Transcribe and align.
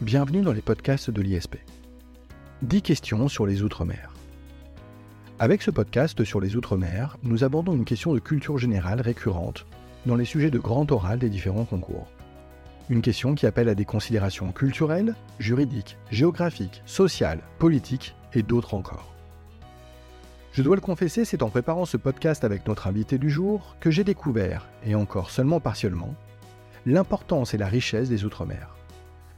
Bienvenue 0.00 0.42
dans 0.42 0.52
les 0.52 0.60
podcasts 0.60 1.08
de 1.08 1.22
l'ISP. 1.22 1.54
10 2.62 2.82
questions 2.82 3.28
sur 3.28 3.46
les 3.46 3.62
Outre-mer. 3.62 4.12
Avec 5.38 5.62
ce 5.62 5.70
podcast 5.70 6.24
sur 6.24 6.40
les 6.40 6.56
Outre-mer, 6.56 7.16
nous 7.22 7.44
abordons 7.44 7.74
une 7.74 7.84
question 7.84 8.12
de 8.12 8.18
culture 8.18 8.58
générale 8.58 9.00
récurrente 9.00 9.66
dans 10.04 10.16
les 10.16 10.24
sujets 10.24 10.50
de 10.50 10.58
grand 10.58 10.90
oral 10.90 11.20
des 11.20 11.28
différents 11.30 11.64
concours. 11.64 12.08
Une 12.90 13.02
question 13.02 13.36
qui 13.36 13.46
appelle 13.46 13.68
à 13.68 13.76
des 13.76 13.84
considérations 13.84 14.50
culturelles, 14.50 15.14
juridiques, 15.38 15.96
géographiques, 16.10 16.82
sociales, 16.86 17.40
politiques 17.60 18.16
et 18.32 18.42
d'autres 18.42 18.74
encore. 18.74 19.14
Je 20.54 20.62
dois 20.62 20.74
le 20.74 20.82
confesser, 20.82 21.24
c'est 21.24 21.44
en 21.44 21.50
préparant 21.50 21.84
ce 21.84 21.96
podcast 21.96 22.42
avec 22.42 22.66
notre 22.66 22.88
invité 22.88 23.16
du 23.16 23.30
jour 23.30 23.76
que 23.78 23.92
j'ai 23.92 24.02
découvert, 24.02 24.66
et 24.84 24.96
encore 24.96 25.30
seulement 25.30 25.60
partiellement, 25.60 26.16
l'importance 26.84 27.54
et 27.54 27.58
la 27.58 27.68
richesse 27.68 28.08
des 28.08 28.24
Outre-mer 28.24 28.73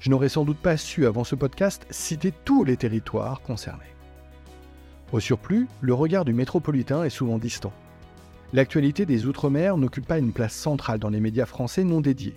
je 0.06 0.10
n'aurais 0.12 0.28
sans 0.28 0.45
doute 0.45 0.59
pas 0.59 0.77
su 0.77 1.05
avant 1.05 1.24
ce 1.24 1.34
podcast 1.34 1.84
citer 1.91 2.33
tous 2.45 2.62
les 2.62 2.77
territoires 2.77 3.42
concernés. 3.42 3.92
Au 5.10 5.19
surplus, 5.19 5.66
le 5.80 5.95
regard 5.95 6.24
du 6.24 6.33
métropolitain 6.33 7.02
est 7.02 7.10
souvent 7.10 7.38
distant. 7.38 7.73
L'actualité 8.52 9.05
des 9.05 9.27
Outre-mer 9.27 9.77
n'occupe 9.77 10.06
pas 10.06 10.20
une 10.20 10.30
place 10.30 10.55
centrale 10.55 11.00
dans 11.00 11.09
les 11.09 11.19
médias 11.19 11.45
français 11.45 11.83
non 11.83 12.00
dédiés. 12.00 12.37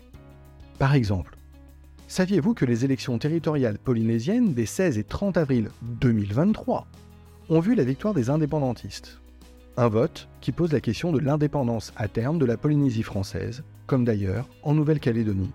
Par 0.79 0.95
exemple, 0.95 1.37
saviez-vous 2.07 2.55
que 2.55 2.65
les 2.65 2.85
élections 2.85 3.19
territoriales 3.19 3.77
polynésiennes 3.77 4.55
des 4.55 4.65
16 4.65 4.97
et 4.97 5.03
30 5.03 5.37
avril 5.37 5.69
2023 5.83 6.87
ont 7.49 7.59
vu 7.59 7.75
la 7.75 7.83
victoire 7.83 8.15
des 8.15 8.31
indépendantistes? 8.31 9.21
Un 9.77 9.89
vote 9.89 10.27
qui 10.41 10.51
pose 10.51 10.73
la 10.73 10.81
question 10.81 11.11
de 11.11 11.19
l'indépendance 11.19 11.93
à 11.97 12.07
terme 12.07 12.39
de 12.39 12.45
la 12.45 12.57
Polynésie 12.57 13.03
française, 13.03 13.63
comme 13.85 14.05
d'ailleurs 14.05 14.49
en 14.63 14.73
Nouvelle-Calédonie, 14.73 15.51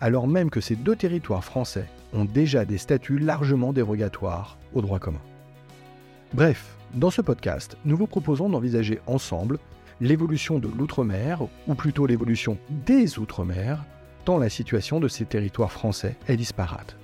alors 0.00 0.26
même 0.26 0.50
que 0.50 0.60
ces 0.60 0.76
deux 0.76 0.96
territoires 0.96 1.44
français 1.44 1.86
ont 2.12 2.24
déjà 2.24 2.64
des 2.64 2.78
statuts 2.78 3.18
largement 3.18 3.72
dérogatoires 3.72 4.58
au 4.74 4.80
droit 4.80 4.98
commun. 4.98 5.20
Bref, 6.32 6.76
dans 6.94 7.10
ce 7.10 7.22
podcast, 7.22 7.76
nous 7.84 7.96
vous 7.96 8.06
proposons 8.06 8.48
d'envisager 8.48 9.00
ensemble 9.06 9.58
l'évolution 10.00 10.58
de 10.58 10.68
l'outre-mer, 10.68 11.42
ou 11.66 11.74
plutôt 11.74 12.06
l'évolution 12.06 12.56
des 12.70 13.18
outre-mer, 13.18 13.84
tant 14.24 14.38
la 14.38 14.48
situation 14.48 15.00
de 15.00 15.08
ces 15.08 15.24
territoires 15.24 15.72
français 15.72 16.16
est 16.28 16.36
disparate. 16.36 16.96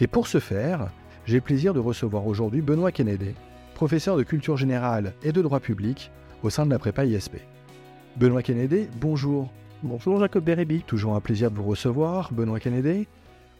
Et 0.00 0.06
pour 0.06 0.26
ce 0.26 0.38
faire, 0.38 0.90
j'ai 1.26 1.36
le 1.36 1.42
plaisir 1.42 1.74
de 1.74 1.80
recevoir 1.80 2.26
aujourd'hui 2.26 2.60
Benoît 2.60 2.92
Kennedy, 2.92 3.34
professeur 3.74 4.16
de 4.16 4.22
culture 4.22 4.56
générale 4.56 5.14
et 5.22 5.32
de 5.32 5.42
droit 5.42 5.60
public 5.60 6.10
au 6.42 6.50
sein 6.50 6.66
de 6.66 6.70
la 6.70 6.78
prépa 6.78 7.04
ISP. 7.04 7.36
Benoît 8.16 8.42
Kennedy, 8.42 8.88
bonjour. 9.00 9.50
Bonjour 9.82 10.20
Jacob 10.20 10.44
Bérébi. 10.44 10.82
Toujours 10.82 11.14
un 11.14 11.22
plaisir 11.22 11.50
de 11.50 11.56
vous 11.56 11.64
recevoir, 11.64 12.34
Benoît 12.34 12.60
Kennedy. 12.60 13.08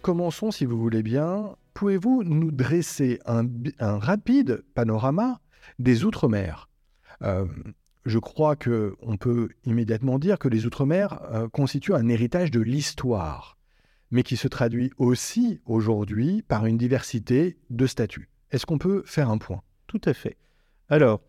Commençons 0.02 0.50
si 0.50 0.66
vous 0.66 0.78
voulez 0.78 1.02
bien. 1.02 1.56
Pouvez-vous 1.72 2.24
nous 2.24 2.50
dresser 2.50 3.20
un, 3.24 3.48
rapide 3.80 4.62
panorama 4.74 5.40
des 5.78 6.04
Outre-mer? 6.04 6.68
Euh, 7.22 7.46
Je 8.04 8.18
crois 8.18 8.54
qu'on 8.54 9.16
peut 9.18 9.48
immédiatement 9.64 10.18
dire 10.18 10.38
que 10.38 10.48
les 10.48 10.66
Outre-mer 10.66 11.22
euh, 11.32 11.48
constituent 11.48 11.94
un 11.94 12.08
héritage 12.08 12.50
de 12.50 12.60
l'histoire, 12.60 13.56
mais 14.10 14.22
qui 14.22 14.36
se 14.36 14.48
traduit 14.48 14.92
aussi 14.98 15.62
aujourd'hui 15.64 16.42
par 16.42 16.66
une 16.66 16.76
diversité 16.76 17.56
de 17.70 17.86
statuts. 17.86 18.28
Est-ce 18.50 18.66
qu'on 18.66 18.78
peut 18.78 19.02
faire 19.06 19.30
un 19.30 19.38
point? 19.38 19.62
Tout 19.86 20.02
à 20.04 20.12
fait. 20.12 20.36
Alors, 20.90 21.22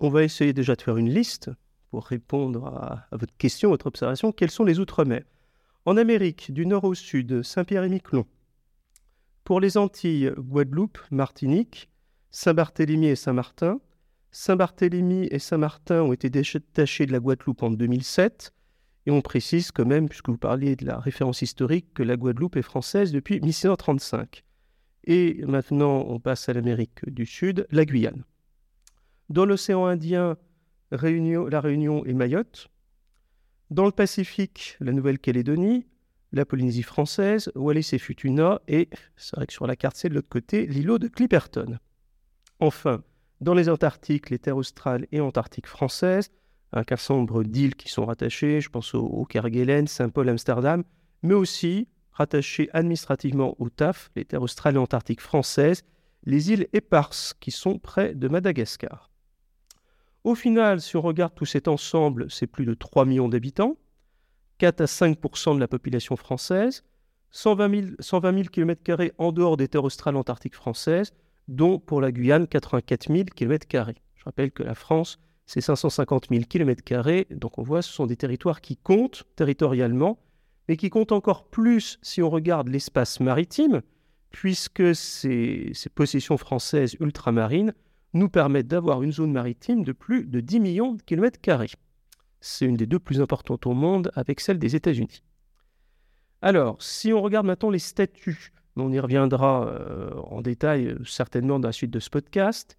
on 0.00 0.08
va 0.08 0.22
essayer 0.22 0.54
déjà 0.54 0.74
de 0.74 0.80
faire 0.80 0.96
une 0.96 1.10
liste 1.10 1.50
pour 1.90 2.04
répondre 2.04 2.66
à, 2.66 3.06
votre 3.12 3.36
question, 3.36 3.70
votre 3.70 3.86
observation, 3.86 4.32
quels 4.32 4.50
sont 4.50 4.64
les 4.64 4.78
Outre-mer? 4.78 5.22
En 5.84 5.96
Amérique, 5.96 6.52
du 6.52 6.66
nord 6.66 6.84
au 6.84 6.94
sud, 6.94 7.42
Saint-Pierre 7.42 7.84
et 7.84 7.88
Miquelon. 7.88 8.26
Pour 9.44 9.60
les 9.60 9.78
Antilles, 9.78 10.32
Guadeloupe, 10.36 10.98
Martinique, 11.10 11.88
Saint-Barthélemy 12.30 13.06
et 13.06 13.16
Saint-Martin. 13.16 13.80
Saint-Barthélemy 14.30 15.28
et 15.30 15.38
Saint-Martin 15.38 16.02
ont 16.02 16.12
été 16.12 16.28
détachés 16.28 17.06
de 17.06 17.12
la 17.12 17.20
Guadeloupe 17.20 17.62
en 17.62 17.70
2007. 17.70 18.52
Et 19.06 19.10
on 19.10 19.22
précise 19.22 19.72
quand 19.72 19.86
même, 19.86 20.08
puisque 20.08 20.28
vous 20.28 20.36
parliez 20.36 20.76
de 20.76 20.84
la 20.84 20.98
référence 20.98 21.40
historique, 21.40 21.94
que 21.94 22.02
la 22.02 22.16
Guadeloupe 22.16 22.56
est 22.56 22.62
française 22.62 23.10
depuis 23.10 23.40
1635. 23.40 24.44
Et 25.04 25.42
maintenant, 25.46 26.04
on 26.06 26.20
passe 26.20 26.50
à 26.50 26.52
l'Amérique 26.52 27.08
du 27.08 27.24
Sud, 27.24 27.66
la 27.70 27.86
Guyane. 27.86 28.24
Dans 29.30 29.46
l'océan 29.46 29.86
Indien, 29.86 30.36
La 30.90 31.60
Réunion 31.60 32.04
et 32.06 32.14
Mayotte. 32.14 32.68
Dans 33.70 33.84
le 33.84 33.92
Pacifique, 33.92 34.76
la 34.80 34.92
Nouvelle-Calédonie, 34.92 35.86
la 36.32 36.46
Polynésie 36.46 36.82
française, 36.82 37.50
Wallis 37.54 37.90
et 37.92 37.98
Futuna, 37.98 38.60
et, 38.68 38.88
c'est 39.16 39.36
vrai 39.36 39.46
que 39.46 39.52
sur 39.52 39.66
la 39.66 39.76
carte 39.76 39.96
c'est 39.96 40.08
de 40.08 40.14
l'autre 40.14 40.28
côté, 40.28 40.66
l'îlot 40.66 40.98
de 40.98 41.08
Clipperton. 41.08 41.78
Enfin, 42.60 43.02
dans 43.40 43.54
les 43.54 43.68
Antarctiques, 43.68 44.30
les 44.30 44.38
terres 44.38 44.56
australes 44.56 45.06
et 45.12 45.20
antarctiques 45.20 45.66
françaises, 45.66 46.30
un 46.72 46.82
certain 46.88 47.14
nombre 47.14 47.44
d'îles 47.44 47.76
qui 47.76 47.88
sont 47.88 48.06
rattachées, 48.06 48.60
je 48.60 48.68
pense 48.70 48.94
au, 48.94 49.04
au 49.04 49.24
Kerguelen, 49.24 49.86
Saint-Paul, 49.86 50.28
Amsterdam, 50.28 50.84
mais 51.22 51.34
aussi 51.34 51.88
rattachées 52.12 52.68
administrativement 52.72 53.54
au 53.58 53.68
TAF, 53.68 54.10
les 54.16 54.24
terres 54.24 54.42
australes 54.42 54.74
et 54.74 54.78
antarctiques 54.78 55.20
françaises, 55.20 55.84
les 56.24 56.50
îles 56.50 56.68
éparses 56.72 57.34
qui 57.38 57.50
sont 57.50 57.78
près 57.78 58.14
de 58.14 58.28
Madagascar. 58.28 59.10
Au 60.24 60.34
final, 60.34 60.80
si 60.80 60.96
on 60.96 61.00
regarde 61.00 61.34
tout 61.34 61.46
cet 61.46 61.68
ensemble, 61.68 62.30
c'est 62.30 62.46
plus 62.46 62.66
de 62.66 62.74
3 62.74 63.04
millions 63.04 63.28
d'habitants, 63.28 63.76
4 64.58 64.80
à 64.80 64.84
5% 64.86 65.54
de 65.54 65.60
la 65.60 65.68
population 65.68 66.16
française, 66.16 66.84
120 67.30 67.96
000, 68.00 68.48
km 68.50 69.12
en 69.18 69.32
dehors 69.32 69.56
des 69.56 69.68
terres 69.68 69.84
australes 69.84 70.16
antarctiques 70.16 70.56
françaises, 70.56 71.12
dont 71.46 71.78
pour 71.78 72.00
la 72.00 72.10
Guyane 72.10 72.46
84 72.46 73.12
000 73.12 73.24
km. 73.34 73.92
Je 74.16 74.24
rappelle 74.24 74.50
que 74.50 74.62
la 74.62 74.74
France, 74.74 75.18
c'est 75.46 75.60
550 75.60 76.28
000 76.30 76.44
km, 76.48 77.34
donc 77.34 77.58
on 77.58 77.62
voit 77.62 77.82
ce 77.82 77.92
sont 77.92 78.06
des 78.06 78.16
territoires 78.16 78.60
qui 78.60 78.76
comptent 78.76 79.24
territorialement, 79.36 80.18
mais 80.68 80.76
qui 80.76 80.90
comptent 80.90 81.12
encore 81.12 81.48
plus 81.48 81.98
si 82.02 82.22
on 82.22 82.28
regarde 82.28 82.68
l'espace 82.68 83.20
maritime, 83.20 83.82
puisque 84.30 84.94
ces 84.94 85.72
possessions 85.94 86.36
françaises 86.36 86.96
ultramarines 87.00 87.72
nous 88.14 88.28
permettent 88.28 88.68
d'avoir 88.68 89.02
une 89.02 89.12
zone 89.12 89.32
maritime 89.32 89.84
de 89.84 89.92
plus 89.92 90.24
de 90.26 90.40
10 90.40 90.60
millions 90.60 90.94
de 90.94 91.02
kilomètres 91.02 91.40
carrés. 91.40 91.70
C'est 92.40 92.66
une 92.66 92.76
des 92.76 92.86
deux 92.86 92.98
plus 92.98 93.20
importantes 93.20 93.66
au 93.66 93.74
monde 93.74 94.10
avec 94.14 94.40
celle 94.40 94.58
des 94.58 94.76
États-Unis. 94.76 95.22
Alors, 96.40 96.80
si 96.80 97.12
on 97.12 97.20
regarde 97.20 97.46
maintenant 97.46 97.70
les 97.70 97.78
statuts, 97.80 98.52
on 98.76 98.92
y 98.92 99.00
reviendra 99.00 99.66
euh, 99.66 100.14
en 100.30 100.40
détail 100.40 100.86
euh, 100.86 101.04
certainement 101.04 101.58
dans 101.58 101.68
la 101.68 101.72
suite 101.72 101.90
de 101.90 101.98
ce 101.98 102.10
podcast, 102.10 102.78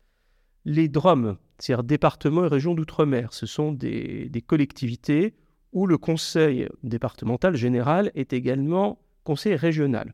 les 0.66 0.88
DROM, 0.88 1.38
c'est-à-dire 1.57 1.84
départements 1.84 2.46
et 2.46 2.47
régions 2.47 2.73
d'outre-mer, 2.73 3.34
ce 3.34 3.46
sont 3.46 3.73
des, 3.73 4.29
des 4.29 4.41
collectivités 4.41 5.35
où 5.73 5.88
le 5.88 5.97
conseil 5.97 6.67
départemental 6.84 7.56
général 7.56 8.11
est 8.16 8.34
également 8.34 9.00
conseil 9.23 9.56
régional. 9.56 10.13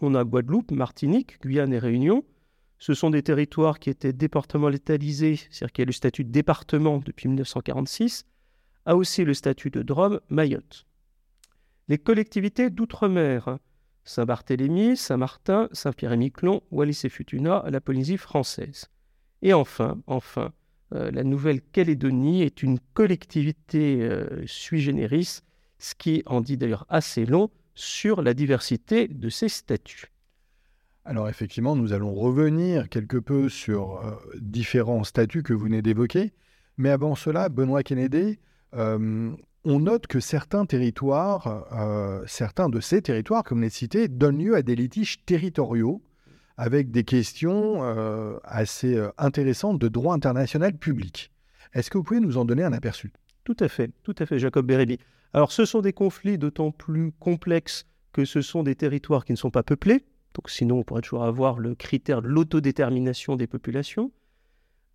On 0.00 0.14
a 0.14 0.24
Guadeloupe, 0.24 0.70
Martinique, 0.70 1.40
Guyane 1.40 1.72
et 1.72 1.78
Réunion, 1.78 2.24
ce 2.78 2.94
sont 2.94 3.10
des 3.10 3.22
territoires 3.22 3.78
qui 3.78 3.90
étaient 3.90 4.12
départementalisés, 4.12 5.36
c'est-à-dire 5.50 5.72
qui 5.72 5.82
a 5.82 5.84
le 5.86 5.92
statut 5.92 6.24
de 6.24 6.30
département 6.30 6.98
depuis 6.98 7.28
1946, 7.28 8.26
a 8.84 8.96
aussi 8.96 9.24
le 9.24 9.34
statut 9.34 9.70
de 9.70 9.82
Drôme, 9.82 10.20
Mayotte. 10.28 10.86
Les 11.88 11.98
collectivités 11.98 12.70
d'outre-mer, 12.70 13.48
hein, 13.48 13.60
Saint-Barthélemy, 14.04 14.96
Saint-Martin, 14.96 15.68
Saint-Pierre-et-Miquelon, 15.72 16.62
Wallis 16.70 17.00
et 17.04 17.08
Futuna, 17.08 17.64
la 17.68 17.80
Polynésie 17.80 18.16
française. 18.16 18.86
Et 19.42 19.52
enfin, 19.52 20.00
enfin, 20.06 20.52
euh, 20.94 21.10
la 21.10 21.24
Nouvelle-Calédonie 21.24 22.42
est 22.42 22.62
une 22.62 22.78
collectivité 22.94 24.02
euh, 24.02 24.44
sui 24.46 24.80
generis, 24.80 25.40
ce 25.78 25.94
qui 25.94 26.22
en 26.26 26.40
dit 26.40 26.56
d'ailleurs 26.56 26.86
assez 26.88 27.26
long 27.26 27.50
sur 27.74 28.22
la 28.22 28.34
diversité 28.34 29.08
de 29.08 29.28
ses 29.28 29.48
statuts. 29.48 30.12
Alors 31.08 31.28
effectivement, 31.28 31.76
nous 31.76 31.92
allons 31.92 32.12
revenir 32.12 32.88
quelque 32.88 33.16
peu 33.16 33.48
sur 33.48 34.04
euh, 34.04 34.10
différents 34.40 35.04
statuts 35.04 35.44
que 35.44 35.52
vous 35.52 35.66
venez 35.66 35.80
d'évoquer. 35.80 36.32
Mais 36.78 36.90
avant 36.90 37.14
cela, 37.14 37.48
Benoît 37.48 37.84
Kennedy, 37.84 38.40
euh, 38.74 39.30
on 39.64 39.78
note 39.78 40.08
que 40.08 40.18
certains 40.18 40.66
territoires, 40.66 41.64
euh, 41.72 42.24
certains 42.26 42.68
de 42.68 42.80
ces 42.80 43.02
territoires, 43.02 43.44
comme 43.44 43.62
les 43.62 43.70
cités, 43.70 44.08
donnent 44.08 44.38
lieu 44.38 44.56
à 44.56 44.62
des 44.62 44.74
litiges 44.74 45.24
territoriaux 45.24 46.02
avec 46.56 46.90
des 46.90 47.04
questions 47.04 47.82
assez 48.42 48.98
intéressantes 49.18 49.78
de 49.78 49.88
droit 49.88 50.14
international 50.14 50.72
public. 50.72 51.30
Est-ce 51.74 51.90
que 51.90 51.98
vous 51.98 52.04
pouvez 52.04 52.20
nous 52.20 52.38
en 52.38 52.46
donner 52.46 52.64
un 52.64 52.72
aperçu? 52.72 53.12
Tout 53.44 53.56
à 53.60 53.68
fait, 53.68 53.90
tout 54.02 54.14
à 54.18 54.24
fait, 54.24 54.38
Jacob 54.38 54.64
Bérébi. 54.64 54.98
Alors 55.34 55.52
ce 55.52 55.66
sont 55.66 55.82
des 55.82 55.92
conflits 55.92 56.38
d'autant 56.38 56.70
plus 56.70 57.12
complexes 57.12 57.84
que 58.14 58.24
ce 58.24 58.40
sont 58.40 58.62
des 58.62 58.74
territoires 58.74 59.26
qui 59.26 59.32
ne 59.32 59.36
sont 59.36 59.50
pas 59.50 59.62
peuplés, 59.62 60.02
donc 60.36 60.50
sinon, 60.50 60.80
on 60.80 60.82
pourrait 60.82 61.00
toujours 61.00 61.24
avoir 61.24 61.58
le 61.58 61.74
critère 61.74 62.20
de 62.20 62.28
l'autodétermination 62.28 63.36
des 63.36 63.46
populations. 63.46 64.12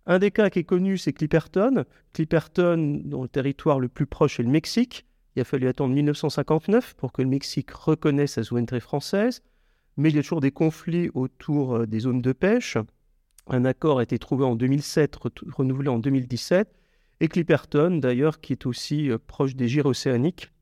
Un 0.06 0.20
des 0.20 0.30
cas 0.30 0.50
qui 0.50 0.60
est 0.60 0.64
connu, 0.64 0.98
c'est 0.98 1.12
Clipperton. 1.12 1.84
Clipperton, 2.12 3.02
dont 3.04 3.22
le 3.22 3.28
territoire 3.28 3.80
le 3.80 3.88
plus 3.88 4.06
proche 4.06 4.38
est 4.38 4.44
le 4.44 4.50
Mexique. 4.50 5.04
Il 5.34 5.40
a 5.42 5.44
fallu 5.44 5.66
attendre 5.66 5.94
1959 5.94 6.94
pour 6.94 7.12
que 7.12 7.22
le 7.22 7.28
Mexique 7.28 7.72
reconnaisse 7.72 8.34
sa 8.34 8.44
souveraineté 8.44 8.78
française. 8.78 9.42
mais 9.96 10.10
il 10.10 10.16
y 10.16 10.18
a 10.18 10.22
toujours 10.22 10.40
des 10.40 10.52
conflits 10.52 11.10
autour 11.14 11.76
euh, 11.76 11.86
des 11.86 12.00
zones 12.00 12.22
de 12.22 12.32
pêche. 12.32 12.78
Un 13.48 13.64
accord 13.64 13.98
a 13.98 14.04
été 14.04 14.18
trouvé 14.18 14.44
en 14.44 14.54
2007, 14.54 15.16
renouvelé 15.52 15.88
en 15.88 15.98
2017, 15.98 16.72
et 17.20 17.28
Clipperton, 17.28 17.98
d'ailleurs, 17.98 18.40
qui 18.40 18.52
est 18.52 18.64
aussi 18.64 19.10
euh, 19.10 19.18
proche 19.18 19.56
des 19.56 19.66
gyres 19.66 19.86
océaniques, 19.86 20.52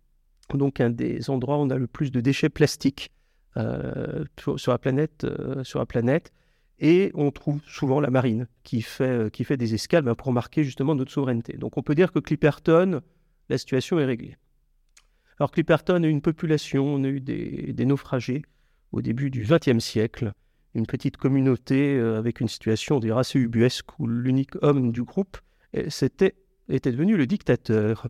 donc 0.54 0.80
un 0.80 0.90
des 0.90 1.28
endroits 1.28 1.58
où 1.58 1.60
on 1.60 1.70
a 1.70 1.76
le 1.76 1.86
plus 1.86 2.10
de 2.10 2.20
déchets 2.20 2.48
plastiques 2.48 3.12
sur, 3.56 4.72
la 4.72 4.78
planète, 4.78 5.26
sur 5.62 5.78
la 5.78 5.86
planète. 5.86 6.32
Et 6.80 7.10
on 7.14 7.30
trouve 7.30 7.60
souvent 7.66 8.00
la 8.00 8.08
marine 8.08 8.46
qui 8.62 8.80
fait, 8.80 9.30
qui 9.30 9.44
fait 9.44 9.58
des 9.58 9.74
escales 9.74 10.02
ben, 10.02 10.14
pour 10.14 10.32
marquer 10.32 10.64
justement 10.64 10.94
notre 10.94 11.12
souveraineté. 11.12 11.58
Donc 11.58 11.76
on 11.76 11.82
peut 11.82 11.94
dire 11.94 12.10
que 12.10 12.18
Clipperton, 12.18 13.02
la 13.50 13.58
situation 13.58 13.98
est 13.98 14.06
réglée. 14.06 14.36
Alors 15.38 15.50
Clipperton 15.50 16.02
a 16.02 16.06
une 16.06 16.22
population, 16.22 16.84
on 16.86 17.04
a 17.04 17.08
eu 17.08 17.20
des, 17.20 17.84
naufragés 17.84 18.42
au 18.92 19.02
début 19.02 19.30
du 19.30 19.42
XXe 19.42 19.78
siècle, 19.78 20.32
une 20.74 20.86
petite 20.86 21.16
communauté 21.16 21.96
euh, 21.96 22.18
avec 22.18 22.40
une 22.40 22.48
situation 22.48 22.98
des 22.98 23.10
assez 23.10 23.38
ubuesque 23.38 23.98
où 23.98 24.06
l'unique 24.06 24.54
homme 24.62 24.92
du 24.92 25.02
groupe 25.02 25.38
était, 25.72 26.34
était 26.68 26.92
devenu 26.92 27.16
le 27.16 27.26
dictateur. 27.26 28.08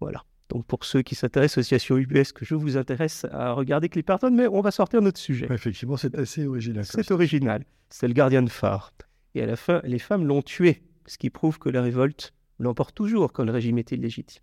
Voilà. 0.00 0.24
Donc 0.48 0.64
pour 0.66 0.84
ceux 0.84 1.02
qui 1.02 1.14
s'intéressent 1.14 1.58
aux 1.58 1.62
situations 1.62 1.98
ubuesques, 1.98 2.42
je 2.42 2.54
vous 2.54 2.76
intéresse 2.76 3.26
à 3.30 3.52
regarder 3.52 3.88
Clipperton, 3.88 4.30
mais 4.30 4.46
on 4.46 4.60
va 4.60 4.70
sortir 4.70 5.02
notre 5.02 5.18
sujet. 5.18 5.46
Effectivement, 5.50 5.96
c'est 5.96 6.14
assez 6.16 6.46
original. 6.46 6.84
C'est 6.84 7.10
original. 7.10 7.64
C'est 7.90 8.08
le 8.08 8.14
gardien 8.14 8.42
de 8.42 8.50
phare. 8.50 8.92
Et 9.34 9.42
à 9.42 9.46
la 9.46 9.56
fin, 9.56 9.80
les 9.84 9.98
femmes 9.98 10.26
l'ont 10.26 10.42
tué, 10.42 10.82
ce 11.06 11.18
qui 11.18 11.30
prouve 11.30 11.58
que 11.58 11.68
la 11.68 11.82
révolte 11.82 12.32
l'emporte 12.58 12.94
toujours 12.94 13.32
quand 13.32 13.44
le 13.44 13.52
régime 13.52 13.78
est 13.78 13.92
illégitime. 13.92 14.42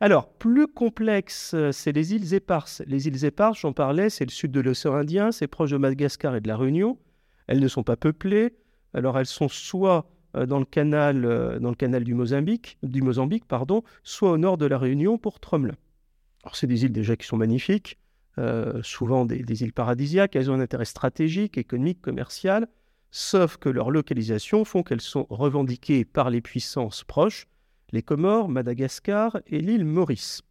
Alors, 0.00 0.28
plus 0.28 0.66
complexe, 0.66 1.52
euh, 1.54 1.72
c'est 1.72 1.92
les 1.92 2.14
îles 2.14 2.34
éparses. 2.34 2.82
Les 2.86 3.08
îles 3.08 3.24
éparses, 3.24 3.60
j'en 3.60 3.72
parlais, 3.72 4.10
c'est 4.10 4.24
le 4.24 4.30
sud 4.30 4.50
de 4.50 4.60
l'océan 4.60 4.94
Indien, 4.94 5.32
c'est 5.32 5.46
proche 5.46 5.70
de 5.70 5.76
Madagascar 5.76 6.34
et 6.36 6.40
de 6.40 6.48
la 6.48 6.56
Réunion. 6.56 6.98
Elles 7.46 7.60
ne 7.60 7.68
sont 7.68 7.82
pas 7.82 7.96
peuplées. 7.96 8.56
Alors, 8.94 9.18
elles 9.18 9.26
sont 9.26 9.48
soit 9.48 10.10
dans 10.44 10.58
le 10.58 10.66
canal, 10.66 11.24
euh, 11.24 11.58
dans 11.58 11.70
le 11.70 11.76
canal 11.76 12.04
du 12.04 12.12
Mozambique, 12.12 12.76
du 12.82 13.00
Mozambique 13.00 13.46
pardon, 13.46 13.82
soit 14.02 14.32
au 14.32 14.36
nord 14.36 14.58
de 14.58 14.66
la 14.66 14.76
Réunion 14.76 15.16
pour 15.16 15.40
Tromelin. 15.40 15.76
Alors, 16.42 16.56
c'est 16.56 16.66
des 16.66 16.84
îles 16.84 16.92
déjà 16.92 17.16
qui 17.16 17.26
sont 17.26 17.38
magnifiques, 17.38 17.98
souvent 18.82 19.24
des, 19.24 19.42
des, 19.42 19.62
îles 19.62 19.72
paradisiaques. 19.72 20.36
Elles 20.36 20.50
ont 20.50 20.54
un 20.54 20.60
intérêt 20.60 20.84
stratégique, 20.84 21.56
économique, 21.56 22.02
commercial, 22.02 22.68
sauf 23.10 23.56
que 23.56 23.70
leur 23.70 23.90
localisation 23.90 24.64
font 24.64 24.82
qu'elles 24.82 25.00
sont 25.00 25.26
revendiquées 25.30 26.04
par 26.04 26.28
les 26.28 26.42
puissances 26.42 27.02
proches 27.02 27.48
les 27.92 28.02
Comores, 28.02 28.48
Madagascar 28.48 29.38
et 29.46 29.60
l'île 29.60 29.84
Maurice. 29.84 30.42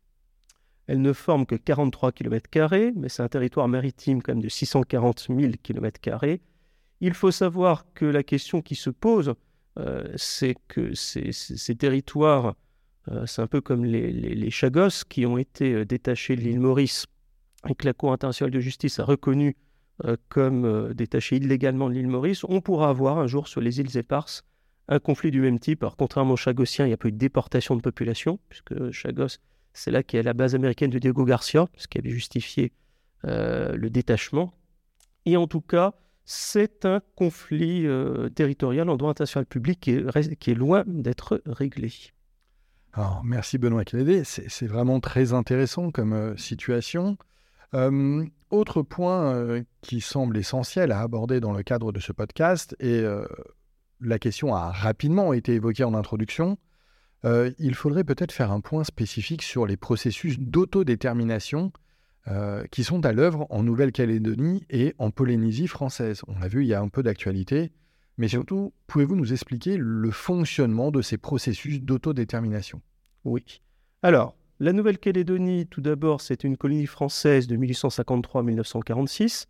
Elles 0.87 1.01
ne 1.01 1.13
forment 1.13 1.45
que 1.45 1.55
43 1.55 2.11
km, 2.11 2.91
mais 2.95 3.09
c'est 3.09 3.23
un 3.23 3.27
territoire 3.27 3.67
maritime 3.67 4.21
quand 4.21 4.33
même 4.33 4.43
de 4.43 4.49
640 4.49 5.27
000 5.29 5.53
km. 5.61 5.99
Il 7.01 7.13
faut 7.13 7.31
savoir 7.31 7.85
que 7.93 8.05
la 8.05 8.23
question 8.23 8.61
qui 8.61 8.75
se 8.75 8.89
pose, 8.89 9.29
euh, 9.29 9.33
c'est 10.15 10.55
que 10.67 10.93
ces, 10.93 11.75
territoires, 11.75 12.55
euh, 13.09 13.25
c'est 13.25 13.41
un 13.41 13.47
peu 13.47 13.61
comme 13.61 13.85
les, 13.85 14.51
Chagos 14.51 15.03
qui 15.09 15.25
ont 15.25 15.37
été 15.37 15.73
euh, 15.73 15.85
détachés 15.85 16.35
de 16.35 16.41
l'île 16.41 16.59
Maurice 16.59 17.05
et 17.67 17.75
que 17.75 17.85
la 17.85 17.93
Cour 17.93 18.13
internationale 18.13 18.51
de 18.51 18.59
justice 18.59 18.99
a 18.99 19.03
reconnu 19.03 19.55
comme 20.27 20.93
détachés 20.93 21.37
illégalement 21.37 21.87
de 21.89 21.93
l'île 21.93 22.09
Maurice. 22.09 22.43
On 22.43 22.59
pourra 22.59 22.89
avoir 22.89 23.17
un 23.17 23.27
jour 23.27 23.47
sur 23.47 23.61
les 23.61 23.79
îles 23.79 23.97
éparses 23.97 24.43
un 24.87 24.99
conflit 24.99 25.31
du 25.31 25.41
même 25.41 25.59
type. 25.59 25.83
Alors, 25.83 25.97
contrairement 25.97 26.33
aux 26.33 26.37
Chagossiens, 26.37 26.85
il 26.85 26.89
n'y 26.89 26.93
a 26.93 26.97
pas 26.97 27.07
eu 27.07 27.11
de 27.11 27.17
déportation 27.17 27.75
de 27.75 27.81
population, 27.81 28.39
puisque 28.49 28.91
Chagos, 28.91 29.39
c'est 29.73 29.91
là 29.91 30.03
qu'est 30.03 30.23
la 30.23 30.33
base 30.33 30.55
américaine 30.55 30.89
de 30.89 30.99
Diego 30.99 31.25
Garcia, 31.25 31.67
ce 31.77 31.87
qui 31.87 31.97
avait 31.97 32.11
justifié 32.11 32.71
euh, 33.25 33.75
le 33.75 33.89
détachement. 33.89 34.53
Et 35.25 35.37
en 35.37 35.47
tout 35.47 35.61
cas, 35.61 35.93
c'est 36.25 36.85
un 36.85 37.01
conflit 37.15 37.85
euh, 37.85 38.29
territorial 38.29 38.89
en 38.89 38.97
droit 38.97 39.11
international 39.11 39.45
public 39.45 39.79
qui 39.79 39.91
est, 39.91 40.55
loin 40.55 40.83
d'être 40.87 41.41
réglé. 41.45 41.93
Alors, 42.93 43.23
merci 43.23 43.57
Benoît 43.57 43.85
Kélédé, 43.85 44.23
c'est 44.23 44.67
vraiment 44.67 44.99
très 44.99 45.33
intéressant 45.33 45.91
comme 45.91 46.13
euh, 46.13 46.37
situation. 46.37 47.17
autre 48.49 48.81
point 48.81 49.63
qui 49.81 50.01
semble 50.01 50.37
essentiel 50.37 50.91
à 50.91 51.01
aborder 51.01 51.39
dans 51.39 51.53
le 51.53 51.61
cadre 51.61 51.91
de 51.91 51.99
ce 51.99 52.13
podcast, 52.13 52.75
et 52.79 53.03
la 53.99 54.19
question 54.19 54.55
a 54.55 54.71
rapidement 54.71 55.33
été 55.33 55.53
évoquée 55.55 55.83
en 55.83 55.93
introduction, 55.93 56.57
euh, 57.25 57.51
il 57.57 57.73
faudrait 57.73 58.03
peut-être 58.03 58.31
faire 58.31 58.51
un 58.51 58.61
point 58.61 58.83
spécifique 58.83 59.41
sur 59.41 59.65
les 59.65 59.77
processus 59.77 60.39
d'autodétermination 60.39 61.71
euh, 62.27 62.65
qui 62.71 62.83
sont 62.83 63.05
à 63.05 63.11
l'œuvre 63.11 63.47
en 63.49 63.63
Nouvelle-Calédonie 63.63 64.65
et 64.69 64.95
en 64.97 65.11
Polynésie 65.11 65.67
française. 65.67 66.21
On 66.27 66.39
l'a 66.39 66.47
vu, 66.47 66.63
il 66.63 66.67
y 66.67 66.73
a 66.73 66.81
un 66.81 66.89
peu 66.89 67.03
d'actualité, 67.03 67.71
mais 68.17 68.27
surtout, 68.27 68.73
pouvez-vous 68.87 69.15
nous 69.15 69.33
expliquer 69.33 69.77
le 69.77 70.11
fonctionnement 70.11 70.91
de 70.91 71.01
ces 71.01 71.17
processus 71.17 71.81
d'autodétermination? 71.81 72.81
Oui. 73.23 73.61
Alors, 74.03 74.35
la 74.59 74.73
Nouvelle-Calédonie, 74.73 75.67
tout 75.67 75.81
d'abord, 75.81 76.21
c'est 76.21 76.43
une 76.43 76.57
colonie 76.57 76.87
française 76.87 77.47
de 77.47 77.55
1853 77.55 78.43
1946 78.43 79.47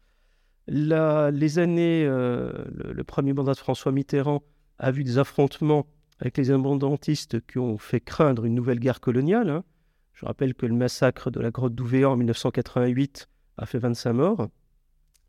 les 0.68 1.60
années, 1.60 2.06
euh, 2.06 2.51
le, 2.74 3.04
premier 3.04 3.33
mandat 3.33 3.54
de 3.54 3.57
François 3.57 3.92
Mitterrand 3.92 4.44
a 4.80 4.92
vu 4.92 5.04
des 5.04 5.18
affrontements 5.18 5.86
avec 6.19 6.38
les 6.38 6.51
indépendantistes 6.51 7.45
qui 7.45 7.60
ont 7.60 7.77
fait 7.77 8.00
craindre 8.00 8.45
une 8.45 8.56
nouvelle 8.56 8.80
guerre 8.80 9.00
coloniale. 9.00 9.50
Hein. 9.50 9.63
Je 10.15 10.25
rappelle 10.25 10.53
que 10.53 10.65
le 10.65 10.73
massacre 10.73 11.29
de 11.29 11.41
la 11.41 11.51
grotte 11.51 11.75
d'Ouvéa 11.75 12.09
en 12.09 12.15
1988 12.15 13.27
a 13.57 13.65
fait 13.65 13.79
25 13.79 14.13
morts. 14.13 14.47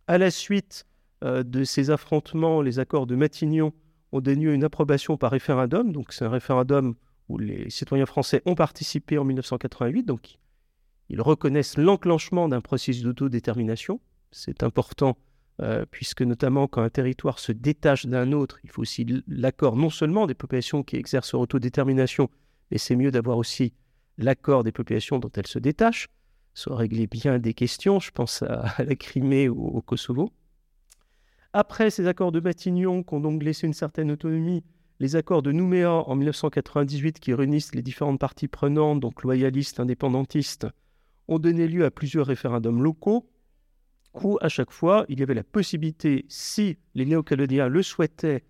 À 0.07 0.17
la 0.17 0.31
suite 0.31 0.87
euh, 1.25 1.43
de 1.43 1.65
ces 1.65 1.91
affrontements, 1.91 2.63
les 2.63 2.79
accords 2.79 3.07
de 3.07 3.17
Matignon 3.17 3.73
ont 4.13 4.21
donné 4.21 4.45
une 4.45 4.63
approbation 4.63 5.17
par 5.17 5.33
référendum. 5.33 5.93
Donc 5.93 6.13
c'est 6.13 6.25
un 6.25 6.31
référendum 6.31 6.95
où 7.29 7.39
les 7.39 7.69
citoyens 7.69 8.07
français 8.07 8.43
ont 8.47 8.55
participé 8.55 9.19
en 9.19 9.25
1988. 9.25 10.05
Donc 10.05 10.39
ils 11.09 11.21
reconnaissent 11.21 11.77
l'enclenchement 11.77 12.49
d'un 12.49 12.61
processus 12.61 13.03
d'autodétermination. 13.03 14.01
C'est 14.31 14.63
important 14.63 15.17
euh, 15.63 15.85
puisque 15.91 16.23
notamment 16.23 16.69
quand 16.69 16.83
un 16.83 16.91
territoire 16.91 17.41
se 17.41 17.51
détache 17.51 18.07
d'un 18.07 18.31
autre, 18.31 18.61
il 18.63 18.71
faut 18.71 18.83
aussi 18.83 19.05
l'accord 19.27 19.75
non 19.75 19.91
seulement 19.91 20.29
des 20.29 20.35
populations 20.35 20.85
qui 20.85 20.97
exercent 20.97 21.33
leur 21.33 21.43
autodétermination, 21.43 22.31
mais 22.71 22.79
c'est 22.79 22.95
mieux 22.95 23.11
d'avoir 23.11 23.39
aussi 23.39 23.73
l'accord 24.19 24.65
des 24.65 24.73
populations 24.73 25.19
dont 25.19 25.31
elles 25.37 25.47
se 25.47 25.59
détachent. 25.59 26.09
Ça 26.55 26.75
régler 26.75 27.07
bien 27.07 27.39
des 27.39 27.55
questions, 27.55 28.01
je 28.01 28.11
pense 28.11 28.43
à, 28.43 28.75
la 28.79 28.95
Crimée 28.95 29.49
ou 29.49 29.67
au 29.67 29.83
Kosovo. 29.83 30.33
Après 31.53 31.91
ces 31.91 32.07
accords 32.07 32.33
de 32.33 32.41
Matignon 32.41 33.03
qui 33.03 33.15
ont 33.15 33.21
donc 33.21 33.43
laissé 33.43 33.67
une 33.67 33.75
certaine 33.75 34.11
autonomie, 34.11 34.65
les 34.99 35.17
accords 35.17 35.43
de 35.43 35.53
Nouméa 35.53 35.93
en 35.93 36.15
1998 36.15 37.21
qui 37.21 37.35
réunissent 37.35 37.75
les 37.75 37.83
différentes 37.83 38.19
parties 38.19 38.49
prenantes, 38.49 39.01
donc 39.01 39.23
loyalistes, 39.23 39.81
indépendantistes, 39.81 40.67
ont 41.29 41.39
donné 41.39 41.69
lieu 41.69 41.85
à 41.85 41.91
plusieurs 41.91 42.27
référendums 42.27 42.83
locaux 42.83 43.29
où 44.23 44.39
à 44.41 44.49
chaque 44.49 44.71
fois, 44.71 45.05
il 45.09 45.21
y 45.21 45.23
avait 45.23 45.35
la 45.35 45.45
possibilité, 45.45 46.25
si 46.29 46.79
les 46.95 47.05
néo-calédoniens 47.05 47.69
le 47.69 47.83
souhaitaient, 47.83 48.45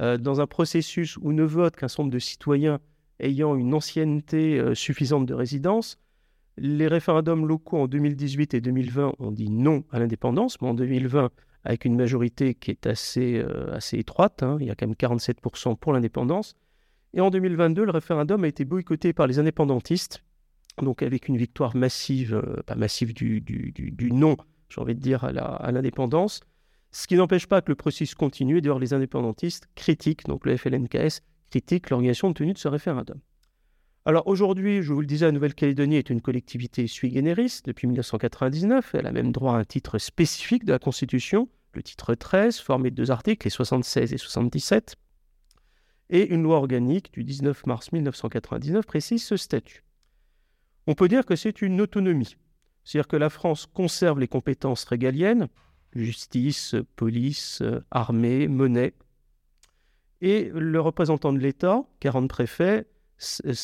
euh, 0.00 0.18
dans 0.18 0.40
un 0.40 0.46
processus 0.46 1.16
où 1.18 1.32
ne 1.32 1.44
votent 1.44 1.76
qu'un 1.76 1.88
certain 1.88 2.04
nombre 2.04 2.14
de 2.14 2.18
citoyens 2.18 2.80
ayant 3.20 3.56
une 3.56 3.74
ancienneté 3.74 4.58
euh, 4.58 4.74
suffisante 4.74 5.26
de 5.26 5.34
résidence, 5.34 5.98
les 6.58 6.88
référendums 6.88 7.46
locaux 7.46 7.78
en 7.78 7.86
2018 7.86 8.54
et 8.54 8.60
2020 8.60 9.14
ont 9.18 9.30
dit 9.30 9.50
non 9.50 9.84
à 9.90 9.98
l'indépendance, 9.98 10.60
mais 10.60 10.68
en 10.68 10.74
2020, 10.74 11.30
avec 11.64 11.84
une 11.84 11.96
majorité 11.96 12.54
qui 12.54 12.70
est 12.70 12.86
assez, 12.86 13.36
euh, 13.38 13.74
assez 13.74 13.98
étroite, 13.98 14.42
hein, 14.42 14.56
il 14.60 14.66
y 14.66 14.70
a 14.70 14.74
quand 14.74 14.86
même 14.86 14.96
47% 14.96 15.76
pour 15.76 15.92
l'indépendance. 15.92 16.54
Et 17.14 17.20
en 17.20 17.30
2022, 17.30 17.84
le 17.84 17.90
référendum 17.90 18.44
a 18.44 18.48
été 18.48 18.64
boycotté 18.64 19.12
par 19.12 19.26
les 19.26 19.38
indépendantistes, 19.38 20.22
donc 20.82 21.02
avec 21.02 21.28
une 21.28 21.36
victoire 21.36 21.74
massive, 21.74 22.42
pas 22.66 22.74
massive 22.74 23.14
du, 23.14 23.40
du, 23.40 23.72
du 23.72 24.12
non, 24.12 24.36
j'ai 24.68 24.80
envie 24.80 24.94
de 24.94 25.00
dire, 25.00 25.24
à 25.24 25.72
l'indépendance. 25.72 26.40
Ce 26.90 27.06
qui 27.06 27.16
n'empêche 27.16 27.46
pas 27.46 27.62
que 27.62 27.70
le 27.70 27.74
processus 27.74 28.14
continue. 28.14 28.60
D'ailleurs, 28.60 28.78
les 28.78 28.92
indépendantistes 28.92 29.68
critiquent, 29.74 30.26
donc 30.26 30.46
le 30.46 30.56
FLNKS 30.56 31.22
critique 31.50 31.90
l'organisation 31.90 32.32
tenue 32.32 32.52
de 32.52 32.58
ce 32.58 32.68
référendum. 32.68 33.18
Alors 34.04 34.28
aujourd'hui, 34.28 34.82
je 34.82 34.92
vous 34.92 35.00
le 35.00 35.06
disais, 35.06 35.26
la 35.26 35.32
Nouvelle-Calédonie 35.32 35.96
est 35.96 36.10
une 36.10 36.20
collectivité 36.20 36.86
sui 36.86 37.12
generis 37.12 37.60
depuis 37.64 37.88
1999. 37.88 38.94
Elle 38.94 39.06
a 39.06 39.12
même 39.12 39.32
droit 39.32 39.54
à 39.54 39.58
un 39.58 39.64
titre 39.64 39.98
spécifique 39.98 40.64
de 40.64 40.72
la 40.72 40.78
Constitution, 40.78 41.48
le 41.72 41.82
titre 41.82 42.14
13, 42.14 42.60
formé 42.60 42.90
de 42.90 42.94
deux 42.94 43.10
articles, 43.10 43.44
les 43.44 43.50
76 43.50 44.12
et 44.12 44.16
77. 44.16 44.94
Et 46.10 46.32
une 46.32 46.44
loi 46.44 46.58
organique 46.58 47.12
du 47.12 47.24
19 47.24 47.66
mars 47.66 47.90
1999 47.90 48.86
précise 48.86 49.24
ce 49.24 49.36
statut. 49.36 49.82
On 50.86 50.94
peut 50.94 51.08
dire 51.08 51.26
que 51.26 51.34
c'est 51.34 51.60
une 51.60 51.80
autonomie. 51.80 52.36
C'est-à-dire 52.84 53.08
que 53.08 53.16
la 53.16 53.28
France 53.28 53.66
conserve 53.66 54.20
les 54.20 54.28
compétences 54.28 54.84
régaliennes, 54.84 55.48
justice, 55.92 56.76
police, 56.94 57.60
armée, 57.90 58.46
monnaie, 58.46 58.94
et 60.20 60.50
le 60.54 60.80
représentant 60.80 61.32
de 61.32 61.38
l'État, 61.38 61.84
40 62.00 62.28
préfets, 62.28 62.86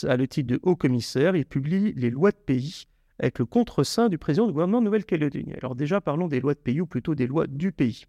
a 0.05 0.17
le 0.17 0.27
titre 0.27 0.49
de 0.49 0.61
haut 0.63 0.77
commissaire, 0.77 1.37
il 1.37 1.45
publie 1.45 1.93
les 1.95 2.11
lois 2.11 2.31
de 2.31 2.37
pays 2.37 2.87
avec 3.19 3.39
le 3.39 3.45
contre-saint 3.45 4.09
du 4.09 4.19
président 4.19 4.47
du 4.47 4.53
gouvernement 4.53 4.81
de 4.81 4.87
Nouvelle-Calédonie. 4.87 5.55
Alors 5.55 5.75
déjà, 5.75 6.01
parlons 6.01 6.29
des 6.29 6.41
lois 6.41 6.55
de 6.55 6.59
pays, 6.59 6.81
ou 6.81 6.87
plutôt 6.87 7.15
des 7.15 7.27
lois 7.27 7.47
du 7.47 7.71
pays. 7.71 8.07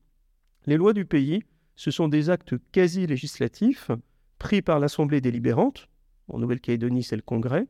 Les 0.66 0.78
lois 0.78 0.94
du 0.94 1.06
pays, 1.06 1.44
ce 1.76 1.92
sont 1.92 2.08
des 2.08 2.30
actes 2.30 2.56
quasi 2.72 3.06
législatifs 3.06 3.92
pris 4.40 4.62
par 4.62 4.80
l'Assemblée 4.80 5.22
délibérante, 5.22 5.88
en 6.28 6.40
Nouvelle-Calédonie 6.40 7.04
c'est 7.04 7.16
le 7.16 7.22
Congrès, 7.22 7.68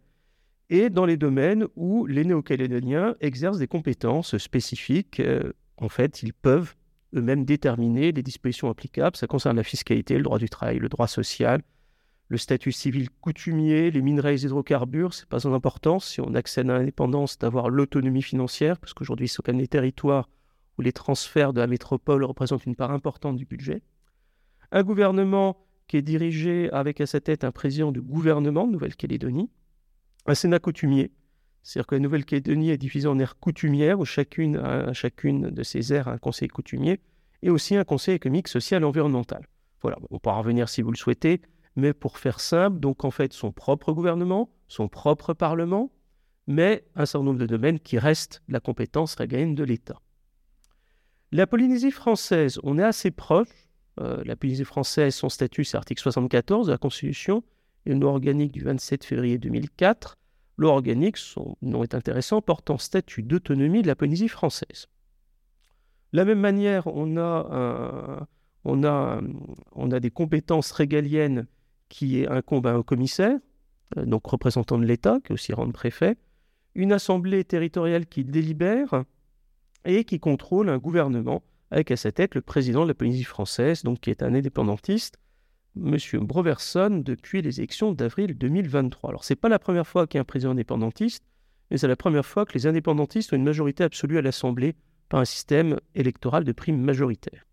et 0.69 0.89
dans 0.89 1.05
les 1.05 1.17
domaines 1.17 1.67
où 1.75 2.05
les 2.05 2.23
néo-calédoniens 2.23 3.15
exercent 3.19 3.59
des 3.59 3.67
compétences 3.67 4.37
spécifiques. 4.37 5.19
Euh, 5.19 5.53
en 5.77 5.89
fait, 5.89 6.23
ils 6.23 6.33
peuvent 6.33 6.75
eux-mêmes 7.13 7.45
déterminer 7.45 8.11
les 8.11 8.23
dispositions 8.23 8.69
applicables. 8.69 9.15
Ça 9.15 9.27
concerne 9.27 9.57
la 9.57 9.63
fiscalité, 9.63 10.17
le 10.17 10.23
droit 10.23 10.39
du 10.39 10.49
travail, 10.49 10.79
le 10.79 10.89
droit 10.89 11.07
social, 11.07 11.61
le 12.27 12.37
statut 12.37 12.71
civil 12.71 13.09
coutumier, 13.21 13.91
les 13.91 14.01
minerais 14.01 14.31
et 14.31 14.37
les 14.37 14.45
hydrocarbures. 14.45 15.13
Ce 15.13 15.21
n'est 15.21 15.27
pas 15.27 15.39
sans 15.39 15.53
importance 15.53 16.07
si 16.09 16.21
on 16.21 16.33
accède 16.33 16.69
à 16.69 16.77
l'indépendance 16.77 17.37
d'avoir 17.37 17.69
l'autonomie 17.69 18.21
financière, 18.21 18.79
parce 18.79 18.93
qu'aujourd'hui, 18.93 19.27
c'est 19.27 19.41
quand 19.43 19.51
même 19.51 19.61
des 19.61 19.67
territoires 19.67 20.29
où 20.77 20.81
les 20.81 20.93
transferts 20.93 21.53
de 21.53 21.59
la 21.59 21.67
métropole 21.67 22.23
représentent 22.23 22.65
une 22.65 22.75
part 22.75 22.91
importante 22.91 23.37
du 23.37 23.45
budget. 23.45 23.83
Un 24.71 24.83
gouvernement 24.83 25.57
qui 25.87 25.97
est 25.97 26.01
dirigé 26.01 26.71
avec 26.71 27.01
à 27.01 27.05
sa 27.05 27.19
tête 27.19 27.43
un 27.43 27.51
président 27.51 27.91
du 27.91 28.01
gouvernement 28.01 28.65
de 28.65 28.71
Nouvelle-Calédonie, 28.71 29.51
un 30.25 30.33
Sénat 30.33 30.59
coutumier, 30.59 31.11
c'est-à-dire 31.63 31.87
que 31.87 31.95
la 31.95 31.99
Nouvelle-Calédonie 31.99 32.69
est 32.69 32.77
divisée 32.77 33.07
en 33.07 33.17
aires 33.19 33.39
coutumières, 33.39 33.99
où 33.99 34.05
chacune, 34.05 34.57
à 34.57 34.93
chacune 34.93 35.49
de 35.49 35.63
ces 35.63 35.93
aires 35.93 36.09
a 36.09 36.11
un 36.11 36.17
conseil 36.17 36.49
coutumier, 36.49 36.99
et 37.41 37.49
aussi 37.49 37.75
un 37.75 37.83
conseil 37.83 38.15
économique, 38.15 38.47
social 38.49 38.83
et 38.83 38.85
environnemental. 38.85 39.47
Voilà, 39.81 39.97
on 40.11 40.19
pourra 40.19 40.37
revenir 40.37 40.69
si 40.69 40.81
vous 40.81 40.91
le 40.91 40.97
souhaitez, 40.97 41.41
mais 41.75 41.93
pour 41.93 42.17
faire 42.17 42.39
simple, 42.39 42.79
donc 42.79 43.03
en 43.05 43.11
fait 43.11 43.33
son 43.33 43.51
propre 43.51 43.93
gouvernement, 43.93 44.49
son 44.67 44.87
propre 44.87 45.33
parlement, 45.33 45.91
mais 46.47 46.85
un 46.95 47.05
certain 47.05 47.25
nombre 47.25 47.39
de 47.39 47.45
domaines 47.45 47.79
qui 47.79 47.97
restent 47.97 48.41
la 48.47 48.59
compétence 48.59 49.15
régalienne 49.15 49.55
de 49.55 49.63
l'État. 49.63 49.99
La 51.31 51.47
Polynésie 51.47 51.91
française, 51.91 52.59
on 52.63 52.77
est 52.77 52.83
assez 52.83 53.09
proche. 53.09 53.47
Euh, 53.99 54.21
la 54.25 54.35
Polynésie 54.35 54.65
française, 54.65 55.15
son 55.15 55.29
statut, 55.29 55.63
c'est 55.63 55.77
l'article 55.77 56.01
74 56.01 56.67
de 56.67 56.71
la 56.71 56.77
Constitution, 56.77 57.43
et 57.85 57.91
une 57.91 58.01
loi 58.01 58.11
organique 58.11 58.51
du 58.51 58.63
27 58.63 59.03
février 59.03 59.37
2004. 59.37 60.17
Loi 60.57 60.71
organique, 60.71 61.17
son 61.17 61.57
nom 61.61 61.83
est 61.83 61.95
intéressant, 61.95 62.41
portant 62.41 62.77
statut 62.77 63.23
d'autonomie 63.23 63.81
de 63.81 63.87
la 63.87 63.95
Polynésie 63.95 64.27
française. 64.27 64.87
De 66.11 66.17
la 66.17 66.25
même 66.25 66.39
manière, 66.39 66.87
on 66.87 67.17
a, 67.17 68.27
des 69.99 70.11
compétences 70.11 70.71
régaliennes 70.71 71.47
qui 71.89 72.25
incombent 72.27 72.67
à 72.67 72.73
un 72.73 72.83
commissaire, 72.83 73.37
euh, 73.97 74.05
donc 74.05 74.25
représentant 74.25 74.77
de 74.77 74.85
l'État, 74.85 75.19
qui 75.23 75.33
aussi 75.33 75.53
rend 75.53 75.69
préfet, 75.71 76.17
une 76.75 76.91
assemblée 76.91 77.43
territoriale 77.43 78.05
qui 78.05 78.23
délibère 78.23 79.03
et 79.85 80.05
qui 80.05 80.19
contrôle 80.19 80.69
un 80.69 80.77
gouvernement 80.77 81.43
avec 81.71 81.91
à 81.91 81.97
sa 81.97 82.11
tête 82.11 82.35
le 82.35 82.41
président 82.41 82.83
de 82.83 82.89
la 82.89 82.93
Polynésie 82.93 83.23
française, 83.23 83.83
donc 83.83 83.99
qui 83.99 84.11
est 84.11 84.23
un 84.23 84.33
indépendantiste, 84.35 85.17
M. 85.75 85.97
Broverson 86.21 87.01
depuis 87.03 87.41
les 87.41 87.59
élections 87.59 87.91
d'avril 87.93 88.37
2023. 88.37 89.09
Alors, 89.09 89.23
ce 89.23 89.33
n'est 89.33 89.37
pas 89.37 89.49
la 89.49 89.59
première 89.59 89.87
fois 89.87 90.05
qu'il 90.05 90.17
y 90.17 90.19
a 90.19 90.21
un 90.21 90.25
président 90.25 90.51
indépendantiste, 90.51 91.23
mais 91.71 91.77
c'est 91.77 91.87
la 91.87 91.95
première 91.95 92.25
fois 92.25 92.45
que 92.45 92.53
les 92.53 92.67
indépendantistes 92.67 93.33
ont 93.33 93.37
une 93.37 93.43
majorité 93.43 93.83
absolue 93.83 94.17
à 94.17 94.21
l'Assemblée 94.21 94.75
par 95.09 95.19
un 95.19 95.25
système 95.25 95.79
électoral 95.95 96.43
de 96.43 96.51
primes 96.51 96.81
majoritaire. 96.81 97.45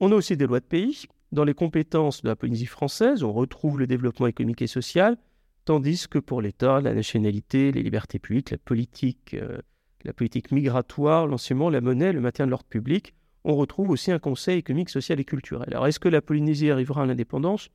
On 0.00 0.12
a 0.12 0.14
aussi 0.14 0.36
des 0.36 0.46
lois 0.46 0.60
de 0.60 0.64
pays. 0.64 1.06
Dans 1.30 1.44
les 1.44 1.54
compétences 1.54 2.22
de 2.22 2.28
la 2.28 2.36
Polynésie 2.36 2.66
française, 2.66 3.22
on 3.22 3.32
retrouve 3.32 3.78
le 3.78 3.86
développement 3.86 4.26
économique 4.26 4.62
et 4.62 4.66
social, 4.66 5.16
tandis 5.64 6.08
que 6.08 6.18
pour 6.18 6.40
l'État, 6.40 6.80
la 6.80 6.94
nationalité, 6.94 7.70
les 7.70 7.82
libertés 7.82 8.18
publiques, 8.18 8.50
la 8.50 8.58
politique, 8.58 9.34
euh, 9.34 9.58
la 10.04 10.12
politique 10.12 10.50
migratoire, 10.52 11.26
l'enseignement, 11.26 11.68
la 11.68 11.80
monnaie, 11.80 12.12
le 12.12 12.20
maintien 12.20 12.46
de 12.46 12.50
l'ordre 12.50 12.66
public 12.66 13.14
on 13.48 13.56
retrouve 13.56 13.88
aussi 13.88 14.12
un 14.12 14.18
conseil 14.18 14.58
économique, 14.58 14.90
social 14.90 15.18
et 15.18 15.24
culturel. 15.24 15.68
Alors, 15.72 15.86
est-ce 15.86 15.98
que 15.98 16.10
la 16.10 16.20
Polynésie 16.20 16.70
arrivera 16.70 17.02
à 17.02 17.06
l'indépendance? 17.06 17.70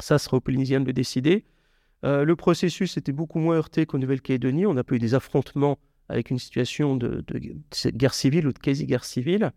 Ça 0.00 0.18
sera 0.18 0.38
aux 0.38 0.40
Polynésiens 0.40 0.80
de 0.80 0.86
le 0.86 0.94
décider. 0.94 1.44
Euh, 2.04 2.24
le 2.24 2.34
processus 2.34 2.96
était 2.96 3.12
beaucoup 3.12 3.38
moins 3.38 3.56
heurté 3.56 3.84
qu'en 3.84 3.98
Nouvelle-Calédonie. 3.98 4.64
On 4.64 4.72
n'a 4.72 4.84
pas 4.84 4.94
eu 4.94 4.98
des 4.98 5.14
affrontements 5.14 5.78
avec 6.08 6.30
une 6.30 6.38
situation 6.38 6.96
de, 6.96 7.22
guerre 7.88 8.14
civile 8.14 8.46
ou 8.48 8.52
de 8.54 8.58
quasi-guerre 8.58 9.04
civile. 9.04 9.52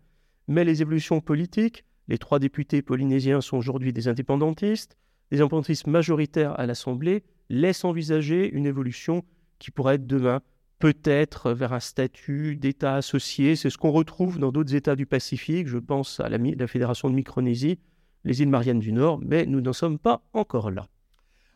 Mais 0.46 0.62
les 0.62 0.82
évolutions 0.82 1.22
politiques, 1.22 1.84
les 2.06 2.18
trois 2.18 2.38
députés 2.38 2.82
polynésiens 2.82 3.40
sont 3.40 3.56
aujourd'hui 3.56 3.94
des 3.94 4.08
indépendantistes. 4.08 4.98
Les 5.30 5.40
indépendantistes 5.40 5.86
majoritaires 5.86 6.58
à 6.60 6.66
l'Assemblée 6.66 7.24
laissent 7.48 7.84
envisager 7.84 8.50
une 8.52 8.66
évolution 8.66 9.24
qui 9.58 9.70
pourrait 9.70 9.94
être 9.94 10.06
demain 10.06 10.42
peut-être 10.78 11.52
vers 11.52 11.72
un 11.72 11.80
statut 11.80 12.56
d'État 12.56 12.94
associé. 12.94 13.56
C'est 13.56 13.70
ce 13.70 13.78
qu'on 13.78 13.90
retrouve 13.90 14.38
dans 14.38 14.52
d'autres 14.52 14.74
États 14.74 14.96
du 14.96 15.06
Pacifique. 15.06 15.68
Je 15.68 15.78
pense 15.78 16.20
à 16.20 16.28
la, 16.28 16.66
Fédération 16.66 17.08
de 17.08 17.14
Micronésie, 17.14 17.78
les 18.24 18.42
îles 18.42 18.48
Mariannes 18.48 18.80
du 18.80 18.92
Nord, 18.92 19.20
mais 19.22 19.46
nous 19.46 19.60
n'en 19.60 19.72
sommes 19.72 19.98
pas 19.98 20.22
encore 20.32 20.70
là. 20.70 20.86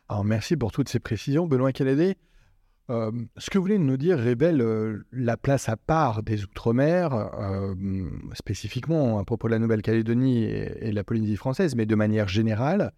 Alors 0.09 0.25
merci 0.25 0.57
pour 0.57 0.73
toutes 0.73 0.89
ces 0.89 1.01
précisions, 1.01 1.47
Benoît 1.47 1.73
Caladé. 1.73 2.17
Euh, 2.89 3.13
ce 3.37 3.51
que 3.51 3.59
vous 3.59 3.65
voulez 3.65 3.79
nous 3.79 3.97
dire 3.97 4.19
révèle 4.19 4.61
euh, 4.61 5.07
la 5.13 5.37
place 5.37 5.69
à 5.69 5.77
part 5.77 6.25
des 6.25 6.43
Outre-mer, 6.43 7.15
euh, 7.15 7.75
spécifiquement 8.33 9.21
à 9.21 9.25
propos 9.25 9.47
de 9.47 9.53
la 9.53 9.61
Nouvelle-Calédonie 9.61 10.43
et, 10.43 10.89
et, 10.89 10.93
la 10.93 11.05
Polynésie 11.05 11.37
française, 11.37 11.77
mais 11.77 11.87
de 11.87 11.95
manière 11.95 12.27
générale. 12.27 12.93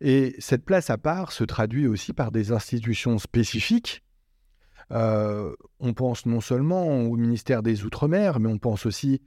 Et 0.00 0.34
cette 0.40 0.64
place 0.64 0.90
à 0.90 0.98
part 0.98 1.30
se 1.30 1.44
traduit 1.44 1.86
aussi 1.86 2.12
par 2.12 2.32
des 2.32 2.50
institutions 2.50 3.18
spécifiques 3.18 4.02
euh, 4.92 5.54
on 5.80 5.92
pense 5.92 6.26
non 6.26 6.40
seulement 6.40 7.02
au 7.02 7.16
ministère 7.16 7.62
des 7.62 7.84
Outre-mer, 7.84 8.40
mais 8.40 8.48
on 8.48 8.58
pense 8.58 8.86
aussi 8.86 9.20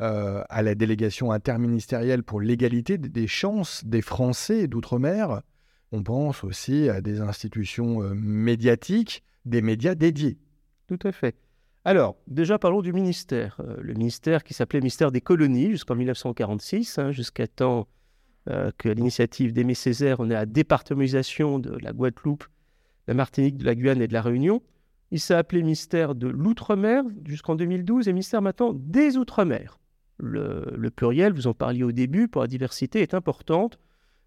euh, 0.00 0.44
à 0.48 0.62
la 0.62 0.74
délégation 0.74 1.32
interministérielle 1.32 2.22
pour 2.22 2.40
l'égalité 2.40 2.98
des 2.98 3.26
chances 3.26 3.84
des 3.84 4.02
Français 4.02 4.68
d'outre-mer. 4.68 5.42
On 5.90 6.02
pense 6.02 6.44
aussi 6.44 6.88
à 6.88 7.00
des 7.00 7.20
institutions 7.20 8.02
euh, 8.02 8.14
médiatiques, 8.14 9.24
des 9.44 9.62
médias 9.62 9.94
dédiés. 9.94 10.38
Tout 10.86 10.98
à 11.02 11.12
fait. 11.12 11.36
Alors, 11.84 12.16
déjà 12.26 12.58
parlons 12.58 12.82
du 12.82 12.92
ministère. 12.92 13.60
le 13.80 13.94
ministère 13.94 14.44
qui 14.44 14.52
s'appelait 14.52 14.80
ministère 14.80 15.10
des 15.10 15.20
colonies 15.20 15.70
jusqu'en 15.70 15.94
1946, 15.94 16.98
hein, 16.98 17.12
jusqu'à 17.12 17.46
temps 17.46 17.88
que 18.78 18.88
l'initiative 18.88 19.52
d'Aimé 19.52 19.74
Césaire, 19.74 20.20
on 20.20 20.30
est 20.30 20.34
à 20.34 20.40
la 20.40 20.46
départementalisation 20.46 21.58
de 21.58 21.76
la 21.82 21.92
Guadeloupe, 21.92 22.44
la 23.06 23.12
Martinique, 23.12 23.58
de 23.58 23.64
la 23.64 23.74
Guyane 23.74 24.00
et 24.00 24.08
de 24.08 24.12
la 24.14 24.22
Réunion. 24.22 24.62
Il 25.10 25.20
s'est 25.20 25.34
appelé 25.34 25.62
ministère 25.62 26.14
de 26.14 26.28
l'Outre-mer 26.28 27.04
jusqu'en 27.26 27.54
2012 27.54 28.08
et 28.08 28.12
ministère 28.12 28.42
maintenant 28.42 28.72
des 28.74 29.16
Outre-mer. 29.16 29.78
Le, 30.18 30.90
pluriel, 30.90 31.32
vous 31.32 31.46
en 31.46 31.54
parliez 31.54 31.84
au 31.84 31.92
début, 31.92 32.28
pour 32.28 32.42
la 32.42 32.48
diversité 32.48 33.00
est 33.00 33.14
importante 33.14 33.78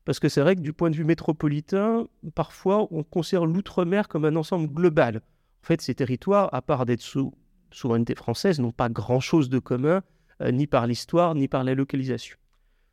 parce 0.06 0.20
que 0.20 0.30
c'est 0.30 0.42
vrai 0.42 0.56
que 0.56 0.62
du 0.62 0.74
point 0.74 0.90
de 0.90 0.96
vue 0.96 1.04
métropolitain, 1.04 2.08
parfois 2.34 2.88
on 2.92 3.04
considère 3.04 3.46
l'Outre-mer 3.46 4.08
comme 4.08 4.26
un 4.26 4.36
ensemble 4.36 4.68
global. 4.68 5.18
En 5.64 5.68
fait, 5.68 5.82
ces 5.82 5.94
territoires, 5.94 6.50
à 6.54 6.62
part 6.62 6.86
d'être 6.86 7.02
sous 7.02 7.34
souveraineté 7.70 8.16
française, 8.16 8.60
n'ont 8.60 8.72
pas 8.72 8.90
grand-chose 8.90 9.50
de 9.50 9.60
commun, 9.60 10.02
euh, 10.42 10.52
ni 10.52 10.66
par 10.66 10.88
l'histoire, 10.88 11.36
ni 11.36 11.48
par 11.48 11.64
la 11.64 11.76
localisation. 11.76 12.38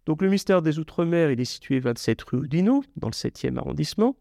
Donc 0.05 0.23
le 0.23 0.29
ministère 0.29 0.61
des 0.61 0.79
Outre-mer, 0.79 1.31
il 1.31 1.41
est 1.41 1.47
situé 1.47 1.81
27 1.81 2.23
rue 2.23 2.39
Oudinot, 2.39 2.85
dans 2.97 3.09
le 3.09 3.13
7e 3.13 3.57
arrondissement. 3.57 4.17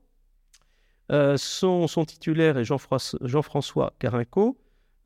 Euh, 1.12 1.38
son, 1.38 1.88
titulaire 2.06 2.58
est 2.58 2.66
Jean-François 2.66 3.94
Carinco. 4.00 4.58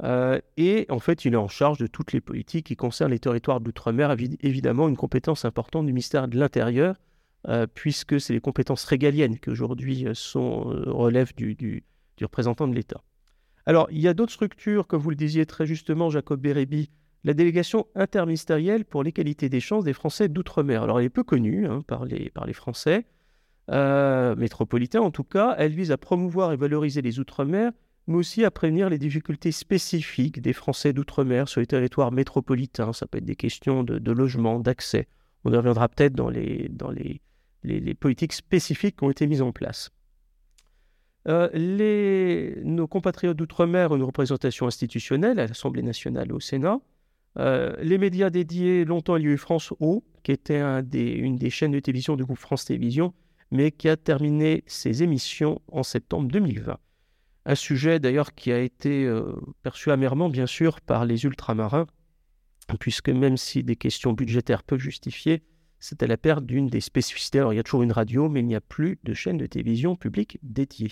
Euh, 0.04 0.40
et 0.58 0.88
en 0.90 1.00
fait, 1.00 1.26
il 1.26 1.34
est 1.34 1.38
en 1.38 1.48
charge 1.48 1.78
de 1.78 1.86
toutes 1.86 2.12
les 2.12 2.22
politiques 2.22 2.68
qui 2.68 2.76
concernent 2.76 3.12
les 3.12 3.20
territoires 3.20 3.62
d'outre-mer, 3.62 4.16
évidemment 4.42 4.90
une 4.90 4.98
compétence 4.98 5.46
importante 5.46 5.86
du 5.86 5.94
ministère 5.94 6.28
de 6.28 6.40
l'Intérieur, 6.40 6.96
euh, 7.48 7.68
puisque 7.72 8.20
c'est 8.20 8.34
les 8.34 8.42
compétences 8.42 8.84
régaliennes 8.86 9.38
qui 9.38 9.52
aujourd'hui 9.52 10.06
relèvent 10.08 11.36
du, 11.36 11.84
représentant 12.20 12.68
de 12.68 12.74
l'État. 12.74 13.04
Alors, 13.68 13.88
il 13.92 14.00
y 14.00 14.08
a 14.08 14.16
d'autres 14.16 14.34
structures, 14.34 14.88
comme 14.88 15.02
vous 15.02 15.12
le 15.12 15.16
disiez 15.16 15.46
très 15.46 15.68
justement, 15.68 16.10
Jacob 16.10 16.42
Bérébi, 16.42 16.90
la 17.24 17.36
délégation 17.36 17.86
interministérielle 17.94 18.86
pour 18.86 19.04
l'égalité 19.04 19.50
des 19.50 19.60
chances 19.60 19.84
des 19.84 19.94
Français 19.94 20.30
d'outre-mer. 20.30 20.82
Alors, 20.82 21.00
elle 21.00 21.06
est 21.06 21.10
peu 21.10 21.24
connue 21.24 21.68
hein, 21.68 21.84
par 21.86 22.06
les 22.06 22.54
Français. 22.54 23.06
Euh, 23.70 24.36
métropolitain 24.36 25.02
en 25.02 25.12
tout 25.12 25.24
cas, 25.24 25.56
elle 25.58 25.74
vise 25.74 25.92
à 25.92 25.98
promouvoir 25.98 26.52
et 26.52 26.58
valoriser 26.58 27.02
les 27.02 27.20
Outre-mer, 27.20 27.72
mais 28.08 28.16
aussi 28.16 28.44
à 28.44 28.52
prévenir 28.52 28.90
les 28.90 28.98
difficultés 28.98 29.52
spécifiques 29.52 30.42
des 30.42 30.54
Français 30.54 30.94
d'Outre-mer 30.94 31.48
sur 31.48 31.62
les 31.62 31.68
territoires 31.68 32.12
métropolitains. 32.12 32.94
Ça 32.94 33.06
peut 33.06 33.20
être 33.20 33.26
des 33.26 33.36
questions 33.36 33.84
de, 33.84 34.12
logement, 34.12 34.60
d'accès. 34.60 35.08
On 35.46 35.54
y 35.54 35.56
reviendra 35.58 35.88
peut-être 35.88 36.14
dans, 36.14 36.30
les, 36.30 36.70
dans 36.70 36.92
les, 36.92 37.22
politiques 37.96 38.34
spécifiques 38.34 38.98
qui 38.98 39.04
ont 39.04 39.12
été 39.12 39.28
mises 39.28 39.42
en 39.42 39.52
place. 39.52 39.92
Euh, 41.28 42.56
nos 42.64 42.88
compatriotes 42.88 43.38
d'outre-mer 43.38 43.92
ont 43.92 43.96
une 43.96 44.04
représentation 44.04 44.66
institutionnelle 44.66 45.40
à 45.40 45.46
l'Assemblée 45.46 45.84
nationale 45.84 46.30
et 46.30 46.34
au 46.34 46.40
Sénat. 46.40 46.80
Euh, 47.38 47.76
les 47.80 48.00
médias 48.00 48.32
dédiés, 48.32 48.84
longtemps 48.84 49.16
il 49.16 49.24
y 49.24 49.28
a 49.28 49.32
eu 49.32 49.38
France 49.38 49.72
O, 49.80 50.04
qui 50.24 50.32
était 50.32 50.60
une 50.60 51.38
des 51.38 51.50
chaînes 51.52 51.72
de 51.72 51.80
télévision 51.80 52.16
du 52.16 52.26
groupe 52.26 52.40
France 52.40 52.66
Télévisions, 52.66 53.14
mais 53.52 53.72
qui 53.72 53.90
a 53.90 53.98
terminé 53.98 54.64
ses 54.66 55.04
émissions 55.04 55.62
en 55.72 55.84
septembre 55.84 56.30
2020. 56.30 56.78
Un 57.46 57.56
sujet 57.56 58.00
d'ailleurs 58.00 58.34
qui 58.34 58.52
a 58.52 58.60
été 58.60 59.06
euh, 59.06 59.36
perçu 59.64 59.92
amèrement, 59.92 60.30
bien 60.30 60.46
sûr, 60.46 60.80
par 60.82 61.06
les 61.06 61.26
ultramarins, 61.26 61.88
puisque 62.80 63.10
même 63.10 63.38
si 63.38 63.64
des 63.64 63.76
questions 63.76 64.14
budgétaires 64.14 64.64
peuvent 64.64 64.80
justifier, 64.80 65.44
c'était 65.80 66.08
la 66.08 66.18
perte 66.18 66.46
d'une 66.46 66.68
des 66.68 66.82
spécificités. 66.82 67.40
Alors 67.40 67.54
il 67.54 67.56
y 67.56 67.60
a 67.60 67.64
toujours 67.64 67.82
une 67.82 67.92
radio, 67.92 68.30
mais 68.30 68.42
il 68.42 68.46
n'y 68.46 68.56
a 68.56 68.62
plus 68.62 69.00
de 69.04 69.14
chaîne 69.14 69.38
de 69.38 69.48
télévision 69.48 69.96
publique 69.96 70.38
dédiée. 70.44 70.92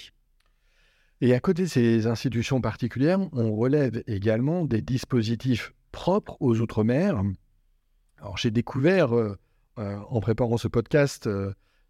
Et 1.21 1.33
à 1.33 1.39
côté 1.39 1.63
de 1.63 1.67
ces 1.67 2.07
institutions 2.07 2.59
particulières, 2.61 3.19
on 3.33 3.55
relève 3.55 4.03
également 4.07 4.65
des 4.65 4.81
dispositifs 4.81 5.73
propres 5.91 6.37
aux 6.39 6.59
Outre-mer. 6.59 7.21
Alors 8.17 8.37
j'ai 8.37 8.51
découvert, 8.51 9.15
euh, 9.15 9.37
euh, 9.77 9.97
en 10.09 10.21
préparant 10.21 10.57
ce 10.57 10.67
podcast 10.67 11.29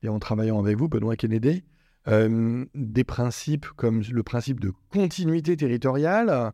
et 0.03 0.09
en 0.09 0.19
travaillant 0.19 0.59
avec 0.59 0.77
vous, 0.77 0.87
Benoît 0.87 1.15
Kennedy, 1.15 1.63
des 2.07 3.03
principes 3.03 3.67
comme 3.75 4.01
le 4.11 4.23
principe 4.23 4.59
de 4.59 4.71
continuité 4.89 5.55
territoriale. 5.55 6.53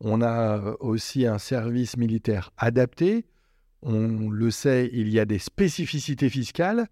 On 0.00 0.22
a 0.22 0.76
aussi 0.80 1.26
un 1.26 1.38
service 1.38 1.96
militaire 1.96 2.50
adapté. 2.56 3.26
On 3.82 4.30
le 4.30 4.50
sait, 4.50 4.90
il 4.92 5.08
y 5.08 5.20
a 5.20 5.24
des 5.24 5.38
spécificités 5.38 6.30
fiscales. 6.30 6.86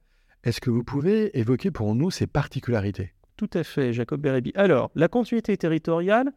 Est-ce 0.45 0.61
que 0.61 0.71
vous 0.71 0.85
pouvez 0.85 1.39
évoquer 1.39 1.71
pour 1.71 1.95
nous 1.95 2.11
ces 2.11 2.27
particularités? 2.27 3.13
Tout 3.37 3.51
à 3.55 3.65
fait, 3.65 3.93
Jacob 3.93 4.21
Bérébi. 4.21 4.53
Alors, 4.57 4.91
la 4.95 5.09
continuité 5.09 5.57
territoriale, 5.57 6.33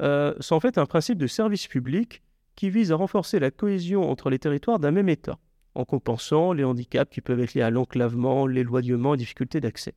c'est 0.00 0.52
en 0.52 0.60
fait 0.60 0.78
un 0.78 0.86
principe 0.86 1.18
de 1.18 1.26
service 1.26 1.66
public 1.66 2.22
qui 2.56 2.70
vise 2.70 2.92
à 2.92 2.96
renforcer 2.96 3.38
la 3.38 3.50
cohésion 3.50 4.10
entre 4.10 4.30
les 4.30 4.38
territoires 4.38 4.78
d'un 4.78 4.90
même 4.90 5.08
État, 5.08 5.38
en 5.76 5.84
compensant 5.84 6.52
les 6.52 6.64
handicaps 6.64 7.12
qui 7.12 7.20
peuvent 7.20 7.40
être 7.40 7.54
liés 7.54 7.62
à 7.62 7.70
l'enclavement, 7.70 8.46
l'éloignement 8.46 9.14
et 9.14 9.18
difficultés 9.18 9.60
d'accès. 9.60 9.94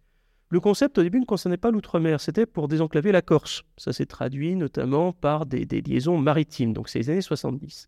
Le 0.50 0.59
concept 0.59 0.98
au 0.98 1.03
début 1.03 1.19
ne 1.19 1.25
concernait 1.25 1.57
pas 1.57 1.71
l'outre-mer, 1.71 2.19
c'était 2.19 2.45
pour 2.45 2.67
désenclaver 2.67 3.12
la 3.12 3.21
Corse. 3.21 3.63
Ça 3.77 3.93
s'est 3.93 4.07
traduit 4.07 4.55
notamment 4.55 5.13
par 5.13 5.45
des, 5.45 5.65
liaisons 5.65 6.17
maritimes, 6.17 6.74
donc 6.74 6.89
c'est 6.89 7.00
les 7.00 7.09
années 7.12 7.21
70. 7.21 7.88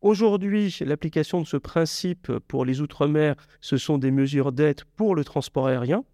Aujourd'hui, 0.00 0.76
l'application 0.80 1.40
de 1.40 1.46
ce 1.46 1.56
principe 1.56 2.32
pour 2.48 2.64
les 2.64 2.80
outre-mer, 2.80 3.36
ce 3.60 3.76
sont 3.76 3.98
des 3.98 4.10
mesures 4.10 4.52
d'aide 4.52 4.82
pour 4.96 5.14
le 5.14 5.24
transport 5.24 5.68
aérien, 5.68 6.04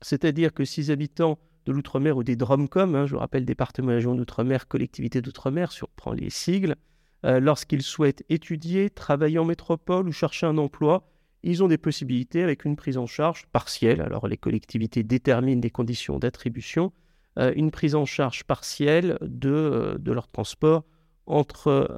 c'est-à-dire 0.00 0.52
que 0.52 0.64
si 0.64 0.80
les 0.80 0.90
habitants 0.90 1.38
de 1.66 1.72
l'outre-mer 1.72 2.16
ou 2.16 2.24
des 2.24 2.36
DROMCOM, 2.36 2.94
hein, 2.94 3.06
je 3.06 3.14
vous 3.14 3.20
rappelle 3.20 3.44
département 3.44 3.88
région 3.88 4.14
d'outre-mer, 4.14 4.66
collectivité 4.66 5.20
d'outre-mer, 5.20 5.72
si 5.72 5.84
on 5.84 5.88
prend 5.96 6.12
les 6.12 6.30
sigles, 6.30 6.76
euh, 7.24 7.40
lorsqu'ils 7.40 7.82
souhaitent 7.82 8.24
étudier, 8.28 8.90
travailler 8.90 9.38
en 9.38 9.44
métropole 9.44 10.08
ou 10.08 10.12
chercher 10.12 10.46
un 10.46 10.58
emploi, 10.58 11.08
ils 11.42 11.62
ont 11.62 11.68
des 11.68 11.78
possibilités 11.78 12.42
avec 12.42 12.64
une 12.64 12.76
prise 12.76 12.98
en 12.98 13.06
charge 13.06 13.46
partielle. 13.52 14.00
Alors 14.00 14.28
les 14.28 14.36
collectivités 14.36 15.02
déterminent 15.02 15.60
les 15.62 15.70
conditions 15.70 16.18
d'attribution, 16.18 16.92
euh, 17.38 17.52
une 17.56 17.70
prise 17.70 17.94
en 17.94 18.04
charge 18.04 18.44
partielle 18.44 19.18
de, 19.22 19.50
euh, 19.50 19.98
leur 20.04 20.28
transport 20.28 20.84
entre 21.26 21.88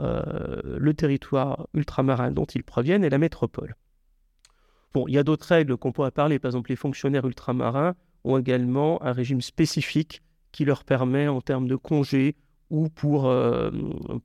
le 0.64 0.92
territoire 0.92 1.66
ultramarin 1.72 2.30
dont 2.30 2.44
ils 2.44 2.62
proviennent 2.62 3.04
et 3.04 3.08
la 3.08 3.16
métropole. 3.16 3.74
Bon, 4.92 5.08
il 5.08 5.14
y 5.14 5.18
a 5.18 5.24
d'autres 5.24 5.46
règles 5.46 5.78
qu'on 5.78 5.92
pourrait 5.92 6.10
parler. 6.10 6.38
Par 6.38 6.50
exemple, 6.50 6.70
les 6.70 6.76
fonctionnaires 6.76 7.24
ultramarins 7.24 7.94
ont 8.24 8.36
également 8.38 9.02
un 9.02 9.12
régime 9.12 9.40
spécifique 9.40 10.22
qui 10.52 10.64
leur 10.64 10.84
permet, 10.84 11.26
en 11.26 11.40
termes 11.40 11.66
de 11.66 11.74
congés 11.74 12.36
ou 12.70 12.88
pour, 12.88 13.26
euh, 13.26 13.70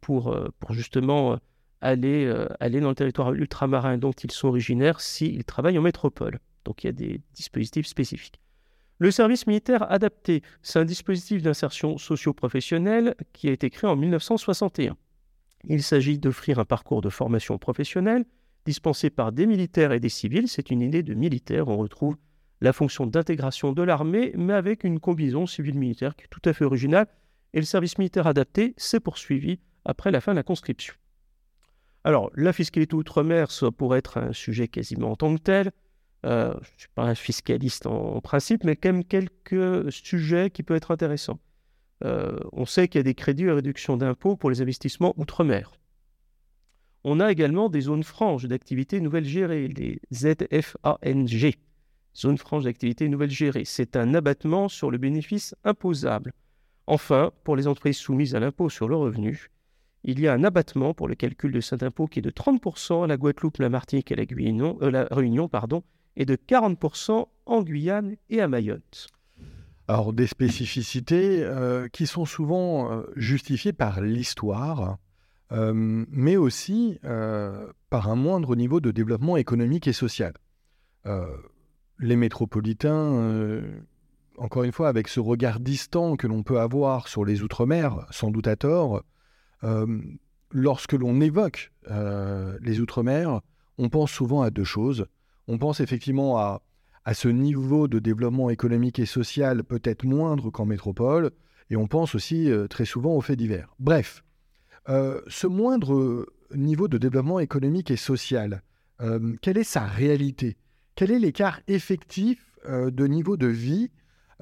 pour, 0.01 0.29
euh, 0.29 0.50
pour 0.60 0.74
justement 0.74 1.34
euh, 1.34 1.38
aller, 1.81 2.34
aller 2.60 2.81
dans 2.81 2.89
le 2.89 2.96
territoire 2.96 3.34
ultramarin 3.34 3.98
dont 3.98 4.12
ils 4.12 4.31
sont 4.31 4.50
originaires 4.50 5.01
s'ils 5.01 5.46
travaillent 5.46 5.77
en 5.77 5.81
métropole. 5.81 6.39
Donc 6.65 6.84
il 6.84 6.88
y 6.88 6.89
a 6.89 6.93
des 6.93 7.22
dispositifs 7.34 7.88
spécifiques. 7.88 8.39
Le 8.98 9.12
service 9.12 9.48
militaire 9.48 9.89
adapté, 9.89 10.43
c'est 10.62 10.79
un 10.79 10.86
dispositif 10.86 11.41
d'insertion 11.41 11.98
socio-professionnelle 11.98 13.15
qui 13.32 13.47
a 13.47 13.54
été 13.54 13.69
créé 13.69 13.89
en 13.89 13.95
1961. 13.95 14.97
Il 15.69 15.84
s'agit 15.84 16.19
d'offrir 16.19 16.60
un 16.60 16.65
parcours 16.65 17.02
de 17.02 17.10
formation 17.10 17.58
professionnelle 17.58 18.25
dispensé 18.65 19.10
par 19.10 19.32
des 19.32 19.45
militaires 19.45 19.93
et 19.93 20.02
des 20.02 20.10
civils. 20.10 20.49
C'est 20.49 20.69
une 20.69 20.82
idée 20.82 21.02
de 21.02 21.13
militaire. 21.13 21.69
On 21.69 21.78
retrouve 21.78 22.17
la 22.60 22.73
fonction 22.73 23.08
d'intégration 23.08 23.71
de 23.71 23.82
l'armée, 23.84 24.34
mais 24.36 24.54
avec 24.54 24.84
une 24.84 24.99
combinaison 24.99 25.45
civile-militaire 25.45 26.13
qui 26.17 26.25
est 26.25 26.30
tout 26.30 26.41
à 26.43 26.52
fait 26.52 26.65
originale 26.65 27.08
et 27.54 27.60
le 27.60 27.66
service 27.66 27.98
militaire 27.98 28.28
adapté 28.28 28.74
s'est 28.78 29.00
poursuivi 29.00 29.60
après 29.86 30.12
la 30.12 30.22
fin 30.22 30.34
de 30.34 30.38
la 30.38 30.44
conscription. 30.44 30.94
Alors, 32.04 32.32
la 32.36 32.54
fiscalité 32.54 32.96
outre-mer, 32.96 33.52
ça 33.52 33.72
pourrait 33.72 34.00
être 34.00 34.18
un 34.18 34.34
sujet 34.34 34.68
quasiment 34.68 35.12
en 35.12 35.16
tant 35.16 35.36
que 35.36 35.42
tel. 35.42 35.72
Euh, 36.26 36.54
je 36.54 36.58
ne 36.58 36.80
suis 36.80 36.90
pas 36.96 37.04
un 37.04 37.16
fiscaliste 37.16 37.86
en, 37.86 38.22
principe, 38.22 38.64
mais 38.64 38.76
quand 38.76 38.94
même 38.94 39.04
quelques 39.04 39.92
sujets 39.92 40.50
qui 40.50 40.64
peuvent 40.64 40.78
être 40.78 40.92
intéressants. 40.92 41.40
Euh, 42.06 42.38
on 42.54 42.66
sait 42.66 42.88
qu'il 42.88 43.00
y 43.00 43.02
a 43.02 43.04
des 43.04 43.16
crédits 43.16 43.46
et 43.46 43.52
réductions 43.52 43.98
d'impôts 43.98 44.38
pour 44.38 44.50
les 44.50 44.62
investissements 44.62 45.14
outre-mer. 45.18 45.72
On 47.04 47.20
a 47.20 47.32
également 47.32 47.70
des 47.70 47.82
zones 47.82 48.04
franches 48.04 48.46
d'activité 48.46 49.00
nouvelles 49.00 49.26
gérées, 49.26 49.68
les 49.68 50.02
ZFANG, 50.14 51.54
zones 52.16 52.38
franches 52.38 52.66
d'activité 52.66 53.08
nouvelles 53.08 53.32
gérées. 53.32 53.66
C'est 53.66 53.96
un 53.96 54.14
abattement 54.14 54.68
sur 54.68 54.92
le 54.92 54.98
bénéfice 54.98 55.56
imposable. 55.64 56.34
Enfin, 56.89 57.32
pour 57.43 57.56
les 57.56 57.67
entreprises 57.67 57.97
soumises 57.97 58.34
à 58.34 58.39
l'impôt 58.39 58.67
sur 58.67 58.89
le 58.89 58.95
revenu, 58.95 59.52
il 60.04 60.19
y 60.19 60.28
a 60.28 60.34
un 60.34 60.43
abattement 60.43 60.95
pour 60.95 61.08
le 61.08 61.13
calcul 61.13 61.52
de 61.52 61.62
cet 61.62 61.84
impôt 61.84 62.08
qui 62.08 62.17
est 62.17 62.23
de 62.23 62.32
30% 62.32 63.04
à 63.04 63.08
la 63.08 63.15
Guadeloupe, 63.15 63.60
la 63.60 63.69
Martinique 63.69 64.12
et 64.12 64.15
la, 64.15 64.23
euh, 64.23 64.89
la 64.89 65.08
Réunion 65.12 65.47
pardon, 65.47 65.84
et 66.15 66.25
de 66.25 66.36
40% 66.36 67.28
en 67.45 67.62
Guyane 67.62 68.15
et 68.32 68.41
à 68.41 68.47
Mayotte. 68.47 69.08
Alors 69.88 70.13
des 70.13 70.25
spécificités 70.25 71.43
euh, 71.43 71.88
qui 71.89 72.08
sont 72.08 72.25
souvent 72.25 72.91
euh, 72.91 73.04
justifiées 73.15 73.73
par 73.73 74.02
l'histoire, 74.02 74.97
mais 75.52 76.38
aussi 76.38 76.99
par 77.02 78.10
un 78.10 78.15
moindre 78.15 78.56
niveau 78.56 78.80
de 78.80 78.89
développement 78.89 79.38
économique 79.38 79.88
et 79.88 79.93
social. 79.93 80.34
les 81.99 82.15
métropolitains 82.15 83.62
encore 84.39 84.63
une 84.63 84.71
fois, 84.71 84.88
avec 84.88 85.08
ce 85.08 85.19
regard 85.19 85.60
distant 85.60 86.15
que 86.15 86.28
l'on 86.28 86.43
peut 86.43 86.60
avoir 86.60 87.08
sur 87.08 87.25
les 87.25 87.43
Outre-mer, 87.43 88.06
sans 88.10 88.32
doute 88.32 88.47
à 88.47 88.56
tort, 88.56 89.04
euh, 89.63 89.99
lorsque 90.52 90.93
l'on 90.93 91.19
évoque 91.21 91.71
euh, 91.91 92.58
les 92.62 92.80
Outre-mer, 92.80 93.41
on 93.78 93.89
pense 93.89 94.12
souvent 94.12 94.41
à 94.41 94.49
deux 94.49 94.63
choses. 94.63 95.08
On 95.47 95.58
pense 95.58 95.82
effectivement 95.82 96.38
à, 96.38 96.62
ce 97.13 97.28
niveau 97.28 97.88
de 97.88 97.97
développement 97.97 98.52
économique 98.52 98.99
et 98.99 99.08
social 99.08 99.63
peut-être 99.63 100.04
moindre 100.04 100.52
qu'en 100.52 100.65
métropole, 100.65 101.32
et 101.71 101.75
on 101.75 101.88
pense 101.88 102.13
aussi 102.13 102.52
euh, 102.52 102.67
très 102.67 102.86
souvent 102.86 103.15
aux 103.15 103.21
faits 103.21 103.38
divers. 103.38 103.73
Bref, 103.80 104.23
ce 104.88 105.45
moindre 105.45 106.25
niveau 106.56 106.88
de 106.88 106.97
développement 106.97 107.39
économique 107.39 107.91
et 107.91 107.95
social, 107.95 108.63
quelle 109.41 109.60
est 109.60 109.63
sa 109.63 109.86
réalité? 109.86 110.58
Quel 110.95 111.12
est 111.12 111.19
l'écart 111.19 111.60
effectif 111.67 112.58
de 112.67 113.06
niveau 113.06 113.38
de 113.38 113.45
vie 113.45 113.91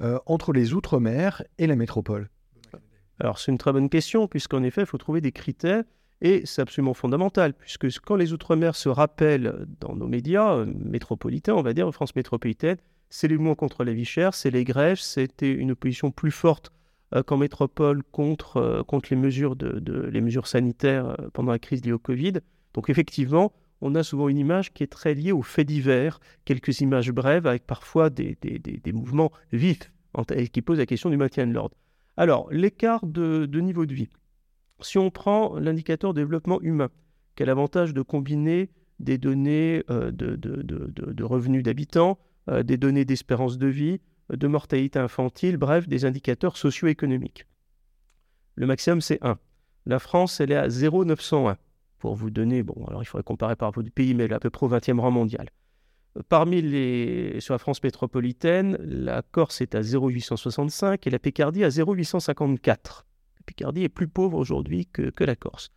euh, 0.00 0.18
entre 0.26 0.52
les 0.52 0.74
Outre-mer 0.74 1.42
et 1.58 1.66
la 1.66 1.76
métropole 1.76 2.28
Alors 3.18 3.38
c'est 3.38 3.50
une 3.50 3.58
très 3.58 3.72
bonne 3.72 3.88
question, 3.88 4.28
puisqu'en 4.28 4.62
effet, 4.62 4.82
il 4.82 4.86
faut 4.86 4.98
trouver 4.98 5.20
des 5.20 5.32
critères, 5.32 5.82
et 6.20 6.42
c'est 6.44 6.62
absolument 6.62 6.94
fondamental, 6.94 7.52
puisque 7.52 7.88
quand 8.00 8.16
les 8.16 8.32
Outre-mer 8.32 8.76
se 8.76 8.88
rappellent 8.88 9.66
dans 9.80 9.94
nos 9.94 10.06
médias 10.06 10.54
euh, 10.54 10.66
métropolitains, 10.66 11.54
on 11.54 11.62
va 11.62 11.72
dire, 11.72 11.90
France 11.92 12.14
métropolitaine, 12.16 12.76
c'est 13.10 13.28
les 13.28 13.36
mouvements 13.36 13.54
contre 13.54 13.84
la 13.84 13.92
vie 13.92 14.04
chère, 14.04 14.34
c'est 14.34 14.50
les 14.50 14.64
grèves, 14.64 14.98
c'était 14.98 15.52
une 15.52 15.72
opposition 15.72 16.10
plus 16.10 16.30
forte 16.30 16.72
euh, 17.14 17.22
qu'en 17.22 17.38
métropole 17.38 18.02
contre, 18.12 18.84
contre 18.86 19.08
les, 19.10 19.16
mesures 19.16 19.56
de, 19.56 20.08
les 20.12 20.20
mesures 20.20 20.46
sanitaires 20.46 21.16
pendant 21.32 21.52
la 21.52 21.58
crise 21.58 21.84
liée 21.84 21.92
au 21.92 21.98
Covid. 21.98 22.34
Donc 22.74 22.90
effectivement, 22.90 23.52
on 23.80 23.94
a 23.94 24.02
souvent 24.02 24.28
une 24.28 24.38
image 24.38 24.72
qui 24.72 24.82
est 24.82 24.88
très 24.88 25.14
liée 25.14 25.32
aux 25.32 25.42
faits 25.42 25.66
divers, 25.66 26.20
quelques 26.44 26.80
images 26.80 27.12
brèves 27.12 27.46
avec 27.46 27.66
parfois 27.66 28.10
des, 28.10 28.36
mouvements 28.92 29.30
vifs 29.52 29.92
qui 30.52 30.62
posent 30.62 30.78
la 30.78 30.86
question 30.86 31.10
du 31.10 31.16
maintien 31.16 31.46
de 31.46 31.52
l'ordre. 31.52 31.76
Alors, 32.16 32.50
l'écart 32.50 33.06
de, 33.06 33.46
niveau 33.60 33.86
de 33.86 33.94
vie. 33.94 34.08
Si 34.80 34.98
on 34.98 35.10
prend 35.10 35.58
l'indicateur 35.58 36.14
développement 36.14 36.60
humain, 36.60 36.88
qui 37.36 37.44
a 37.44 37.46
l'avantage 37.46 37.94
de 37.94 38.02
combiner 38.02 38.70
des 38.98 39.18
données 39.18 39.84
euh, 39.90 40.10
de, 40.10 41.22
revenus 41.22 41.62
d'habitants, 41.62 42.18
euh, 42.48 42.64
des 42.64 42.76
données 42.76 43.04
d'espérance 43.04 43.58
de 43.58 43.68
vie, 43.68 44.00
de 44.30 44.46
mortalité 44.48 44.98
infantile, 44.98 45.56
bref, 45.56 45.86
des 45.86 46.04
indicateurs 46.04 46.56
socio-économiques? 46.56 47.46
Le 48.56 48.66
maximum, 48.66 49.00
c'est 49.00 49.24
1. 49.24 49.38
La 49.86 50.00
France, 50.00 50.40
elle 50.40 50.50
est 50.50 50.56
à 50.56 50.68
0,901 50.68 51.56
pour 51.98 52.14
vous 52.14 52.30
donner, 52.30 52.62
bon, 52.62 52.84
alors 52.86 53.02
il 53.02 53.06
faudrait 53.06 53.24
comparer 53.24 53.56
par 53.56 53.68
rapport 53.68 53.82
du 53.82 53.90
pays, 53.90 54.14
mais 54.14 54.32
à 54.32 54.38
peu 54.38 54.50
près 54.50 54.66
au 54.66 54.70
20e 54.70 54.98
rang 55.00 55.10
mondial. 55.10 55.48
Parmi 56.28 56.62
les, 56.62 57.40
sur 57.40 57.54
la 57.54 57.58
France 57.58 57.82
métropolitaine, 57.82 58.76
la 58.80 59.22
Corse 59.22 59.60
est 59.60 59.74
à 59.74 59.82
0,865 59.82 61.06
et 61.06 61.10
la 61.10 61.18
Picardie 61.18 61.64
à 61.64 61.70
0,854. 61.70 63.06
La 63.38 63.42
Picardie 63.44 63.84
est 63.84 63.88
plus 63.88 64.08
pauvre 64.08 64.38
aujourd'hui 64.38 64.86
que, 64.86 65.10
que, 65.10 65.24
la 65.24 65.36
Corse. 65.36 65.70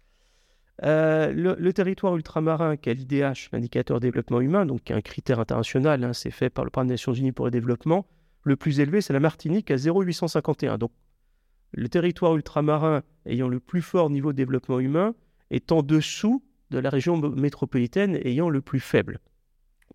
Euh, 0.83 1.31
le, 1.31 1.73
territoire 1.73 2.15
ultramarin, 2.15 2.75
qui 2.75 2.89
est 2.89 2.95
l'IDH, 2.95 3.49
l'indicateur 3.51 3.99
développement 3.99 4.41
humain, 4.41 4.65
donc 4.65 4.83
qui 4.83 4.93
est 4.93 4.95
un 4.95 5.01
critère 5.01 5.39
international, 5.39 6.03
hein, 6.03 6.13
c'est 6.13 6.31
fait 6.31 6.49
par 6.49 6.65
le 6.65 6.71
Programme 6.71 6.87
des 6.87 6.93
Nations 6.93 7.13
Unies 7.13 7.33
pour 7.33 7.45
le 7.45 7.51
développement, 7.51 8.07
le 8.43 8.55
plus 8.55 8.79
élevé, 8.79 9.01
c'est 9.01 9.13
la 9.13 9.19
Martinique 9.19 9.69
à 9.69 9.77
0,851. 9.77 10.79
Donc 10.79 10.91
le 11.73 11.87
territoire 11.87 12.35
ultramarin 12.35 13.03
ayant 13.25 13.47
le 13.47 13.59
plus 13.59 13.81
fort 13.81 14.09
niveau 14.09 14.31
de 14.31 14.37
développement 14.37 14.79
humain 14.79 15.13
est 15.51 15.71
en 15.71 15.83
dessous 15.83 16.43
de 16.71 16.79
la 16.79 16.89
région 16.89 17.17
métropolitaine 17.17 18.17
ayant 18.23 18.49
le 18.49 18.61
plus 18.61 18.79
faible. 18.79 19.19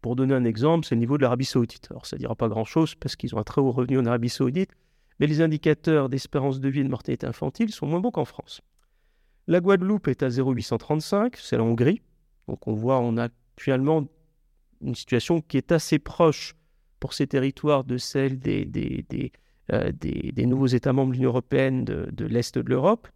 Pour 0.02 0.14
donner 0.14 0.34
un 0.34 0.44
exemple, 0.44 0.86
c'est 0.86 0.94
le 0.94 1.00
niveau 1.00 1.16
de 1.16 1.22
l'Arabie 1.22 1.46
saoudite. 1.46 1.88
Alors 1.90 2.06
ça 2.06 2.16
ne 2.16 2.20
dira 2.20 2.36
pas 2.36 2.48
grand-chose 2.48 2.94
parce 2.94 3.16
qu'ils 3.16 3.34
ont 3.34 3.38
un 3.38 3.44
très 3.44 3.60
haut 3.60 3.72
revenu 3.72 3.98
en 3.98 4.04
Arabie 4.04 4.28
saoudite, 4.28 4.70
mais 5.18 5.26
les 5.26 5.40
indicateurs 5.40 6.08
d'espérance 6.10 6.60
de 6.60 6.68
vie 6.68 6.80
et 6.80 6.84
de 6.84 6.88
mortalité 6.88 7.26
infantile 7.26 7.72
sont 7.72 7.86
moins 7.86 8.00
bons 8.00 8.10
qu'en 8.10 8.26
France. 8.26 8.60
La 9.48 9.60
Guadeloupe 9.60 10.08
est 10.08 10.22
à 10.22 10.28
0,835, 10.28 11.36
c'est 11.36 11.56
la 11.56 11.62
Hongrie. 11.62 12.02
Donc 12.46 12.68
on 12.68 12.74
voit, 12.74 13.00
on 13.00 13.16
a 13.16 13.28
finalement 13.58 14.06
une 14.82 14.94
situation 14.94 15.40
qui 15.40 15.56
est 15.56 15.72
assez 15.72 15.98
proche 15.98 16.54
pour 17.00 17.14
ces 17.14 17.26
territoires 17.26 17.84
de 17.84 17.96
celle 17.96 18.38
des, 18.38 18.66
des, 18.66 19.32
euh, 19.72 19.92
nouveaux 20.36 20.66
États 20.66 20.92
membres 20.92 21.12
de 21.12 21.16
l'Union 21.16 21.30
européenne 21.30 21.84
de 21.84 22.26
l'Est 22.26 22.58
de 22.58 22.68
l'Europe. 22.68 23.08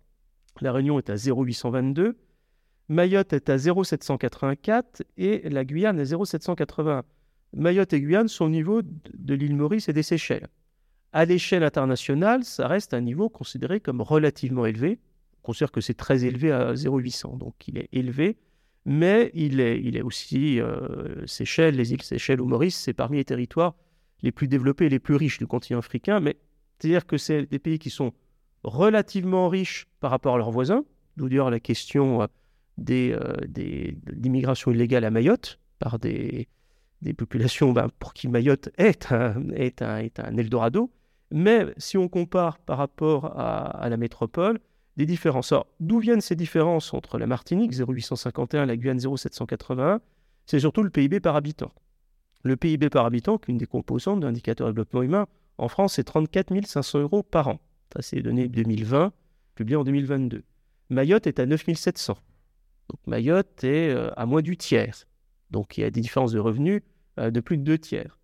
La 0.61 0.72
Réunion 0.72 0.98
est 0.98 1.11
à 1.11 1.16
0,822. 1.16 2.16
Mayotte 2.90 3.35
est 3.35 3.48
à 3.48 3.57
0,784 3.57 5.05
et 5.16 5.48
la 5.48 5.64
Guyane 5.64 6.00
à 6.00 6.05
0,781. 6.05 7.05
Mayotte 7.53 7.92
et 7.92 8.00
Guyane 8.00 8.26
sont 8.26 8.46
au 8.46 8.48
niveau 8.48 8.83
de 8.83 9.35
l'île 9.35 9.55
Maurice 9.55 9.88
et 9.88 9.92
des 9.92 10.03
Seychelles. 10.03 10.48
À 11.12 11.24
l'échelle 11.24 11.62
internationale, 11.62 12.42
ça 12.42 12.66
reste 12.66 12.92
un 12.92 13.00
niveau 13.00 13.29
considéré 13.29 13.79
comme 13.79 14.00
relativement 14.00 14.66
élevé. 14.66 14.98
On 15.38 15.46
considère 15.46 15.70
que 15.70 15.81
c'est 15.81 15.94
très 15.94 16.24
élevé 16.24 16.50
à 16.50 16.74
0,800, 16.74 17.37
donc 17.37 17.55
il 17.68 17.79
est 17.79 17.88
élevé, 17.92 18.38
mais 18.85 19.31
il 19.35 19.61
est, 19.61 20.03
aussi 20.03 20.61
euh, 20.61 21.24
Seychelles, 21.29 21.76
les 21.76 21.92
îles 21.92 22.03
Seychelles 22.03 22.40
ou 22.40 22.46
Maurice, 22.46 22.76
c'est 22.76 22.92
parmi 22.92 23.18
les 23.18 23.24
territoires 23.24 23.76
les 24.22 24.33
plus 24.33 24.48
développés 24.48 24.87
et 24.87 24.88
les 24.88 24.98
plus 24.98 25.14
riches 25.14 25.38
du 25.38 25.46
continent 25.46 25.79
africain. 25.79 26.18
Mais 26.18 26.35
c'est-à-dire 26.81 27.07
que 27.07 27.18
c'est 27.18 27.46
des 27.46 27.61
pays 27.61 27.79
qui 27.79 27.90
sont 27.90 28.12
relativement 28.64 29.48
riches 29.48 29.87
par 30.00 30.11
rapport 30.11 30.35
à 30.35 30.38
leurs 30.38 30.50
voisins, 30.50 30.85
d'où 31.16 31.29
d'ailleurs 31.29 31.50
la 31.50 31.61
question 31.61 32.29
des, 32.81 33.12
euh, 33.12 33.35
des, 33.47 33.97
l'immigration 34.07 34.73
illégale 34.73 35.05
à 35.05 35.11
Mayotte 35.11 35.61
par 35.79 35.99
des, 35.99 36.49
populations 37.16 37.73
ben, 37.73 37.88
pour 37.99 38.14
qui 38.14 38.29
Mayotte 38.29 38.71
est 38.77 39.12
un, 39.12 39.35
Eldorado. 40.37 40.90
Mais 41.31 41.66
si 41.77 41.97
on 41.97 42.09
compare 42.09 42.59
par 42.59 42.79
rapport 42.79 43.38
à, 43.38 43.88
la 43.88 43.97
métropole, 43.97 44.59
des 44.97 45.07
différences. 45.07 45.53
Alors, 45.53 45.66
d'où 45.79 46.01
viennent 46.01 46.21
ces 46.21 46.35
différences 46.35 46.93
entre 46.93 47.16
la 47.16 47.27
Martinique, 47.27 47.73
0,851, 47.73 48.66
la 48.66 48.77
Guyane, 48.77 48.99
0,781 48.99 50.01
C'est 50.47 50.59
surtout 50.59 50.83
le 50.83 50.90
PIB 50.90 51.21
par 51.21 51.37
habitant. 51.37 51.73
Le 52.43 52.57
PIB 52.57 52.90
par 52.90 53.07
habitant, 53.07 53.38
qui 53.38 53.51
est 53.51 53.53
une 53.53 53.59
des 53.59 53.66
composantes 53.66 54.21
de 54.21 54.27
l'indicateur 54.27 54.66
de 54.66 54.73
développement 54.73 55.03
humain, 55.03 55.27
en 55.59 55.69
France, 55.69 55.95
c'est 55.95 56.05
34 56.05 56.66
500 56.66 57.01
euros 57.01 57.23
par 57.23 57.49
an. 57.49 57.61
Ça, 57.95 58.03
c'est 58.03 58.16
les 58.16 58.23
données 58.23 58.49
2020, 58.49 59.12
publiées 59.55 59.77
en 59.77 59.85
2022. 59.85 60.43
Mayotte 60.90 61.27
est 61.27 61.38
à 61.38 61.47
9 61.47 61.64
700. 61.75 62.19
Mayotte 63.07 63.64
est 63.64 63.90
euh, 63.90 64.11
à 64.16 64.26
moins 64.26 64.42
du 64.42 64.57
tiers. 64.57 65.07
Donc 65.50 65.76
il 65.76 65.83
y 65.83 65.85
a 65.85 65.90
des 65.90 66.00
différences 66.00 66.33
de 66.33 66.38
revenus 66.38 66.83
euh, 67.18 67.31
de 67.31 67.40
plus 67.40 67.57
de 67.57 67.62
deux 67.62 67.79
tiers. 67.79 68.18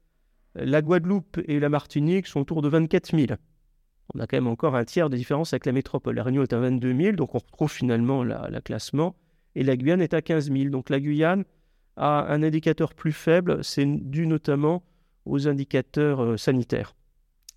La 0.55 0.81
Guadeloupe 0.81 1.39
et 1.47 1.61
la 1.61 1.69
Martinique 1.69 2.27
sont 2.27 2.41
autour 2.41 2.63
de 2.63 2.69
24 2.69 3.17
000. 3.17 3.39
On 4.15 4.21
a 4.21 4.27
quand 4.27 4.37
même 4.37 4.47
encore 4.47 4.77
un 4.77 4.85
tiers 4.85 5.11
de 5.11 5.17
différence 5.17 5.53
avec 5.53 5.67
la 5.67 5.73
métropole. 5.73 6.15
La 6.15 6.23
Réunion 6.23 6.43
est 6.43 6.53
à 6.53 6.59
22 6.59 6.97
000, 6.97 7.17
donc 7.17 7.35
on 7.35 7.39
retrouve 7.39 7.71
finalement 7.71 8.25
la, 8.25 8.61
classement. 8.63 9.17
Et 9.55 9.65
la 9.65 9.77
Guyane 9.77 10.01
est 10.01 10.15
à 10.15 10.23
15 10.23 10.51
000. 10.51 10.71
Donc 10.71 10.89
la 10.89 11.01
Guyane 11.01 11.45
a 11.97 12.33
un 12.33 12.43
indicateur 12.43 12.95
plus 12.95 13.13
faible. 13.13 13.63
C'est 13.65 13.85
dû 13.85 14.27
notamment 14.27 14.83
aux 15.25 15.49
indicateurs 15.49 16.23
euh, 16.23 16.37
sanitaires. 16.37 16.95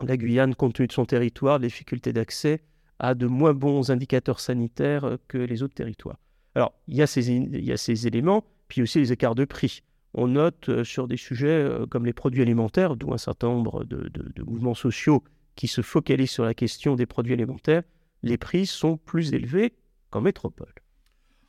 La 0.02 0.18
Guyane, 0.18 0.56
compte 0.56 0.74
tenu 0.74 0.88
de 0.88 0.94
son 0.94 1.06
territoire, 1.06 1.60
des 1.60 1.68
difficultés 1.68 2.14
d'accès, 2.14 2.62
a 3.00 3.14
de 3.14 3.28
moins 3.28 3.54
bons 3.54 3.92
indicateurs 3.92 4.40
sanitaires 4.40 5.18
que 5.28 5.38
les 5.38 5.62
autres 5.62 5.76
territoires. 5.76 6.18
Alors, 6.60 6.74
il 6.90 6.98
y, 6.98 7.02
a 7.02 7.08
ces, 7.08 8.06
éléments, 8.06 8.44
puis 8.68 8.82
aussi 8.82 9.00
les 9.00 9.14
écarts 9.14 9.34
de 9.34 9.46
prix. 9.46 9.82
On 10.14 10.28
note 10.28 10.68
euh, 10.68 10.84
sur 10.84 11.08
des 11.08 11.16
sujets 11.16 11.48
euh, 11.48 11.86
comme 11.86 12.06
les 12.06 12.12
produits 12.12 12.42
alimentaires, 12.42 12.98
d'où 12.98 13.14
un 13.14 13.18
certain 13.18 13.48
nombre 13.48 13.86
de, 13.86 14.12
mouvements 14.44 14.74
sociaux 14.74 15.24
qui 15.56 15.70
se 15.70 15.82
focalisent 15.82 16.32
sur 16.32 16.44
la 16.44 16.54
question 16.54 16.96
des 16.96 17.06
produits 17.06 17.32
alimentaires, 17.32 17.84
les 18.24 18.38
prix 18.38 18.66
sont 18.66 18.98
plus 18.98 19.34
élevés 19.34 19.72
qu'en 20.10 20.20
métropole. 20.20 20.74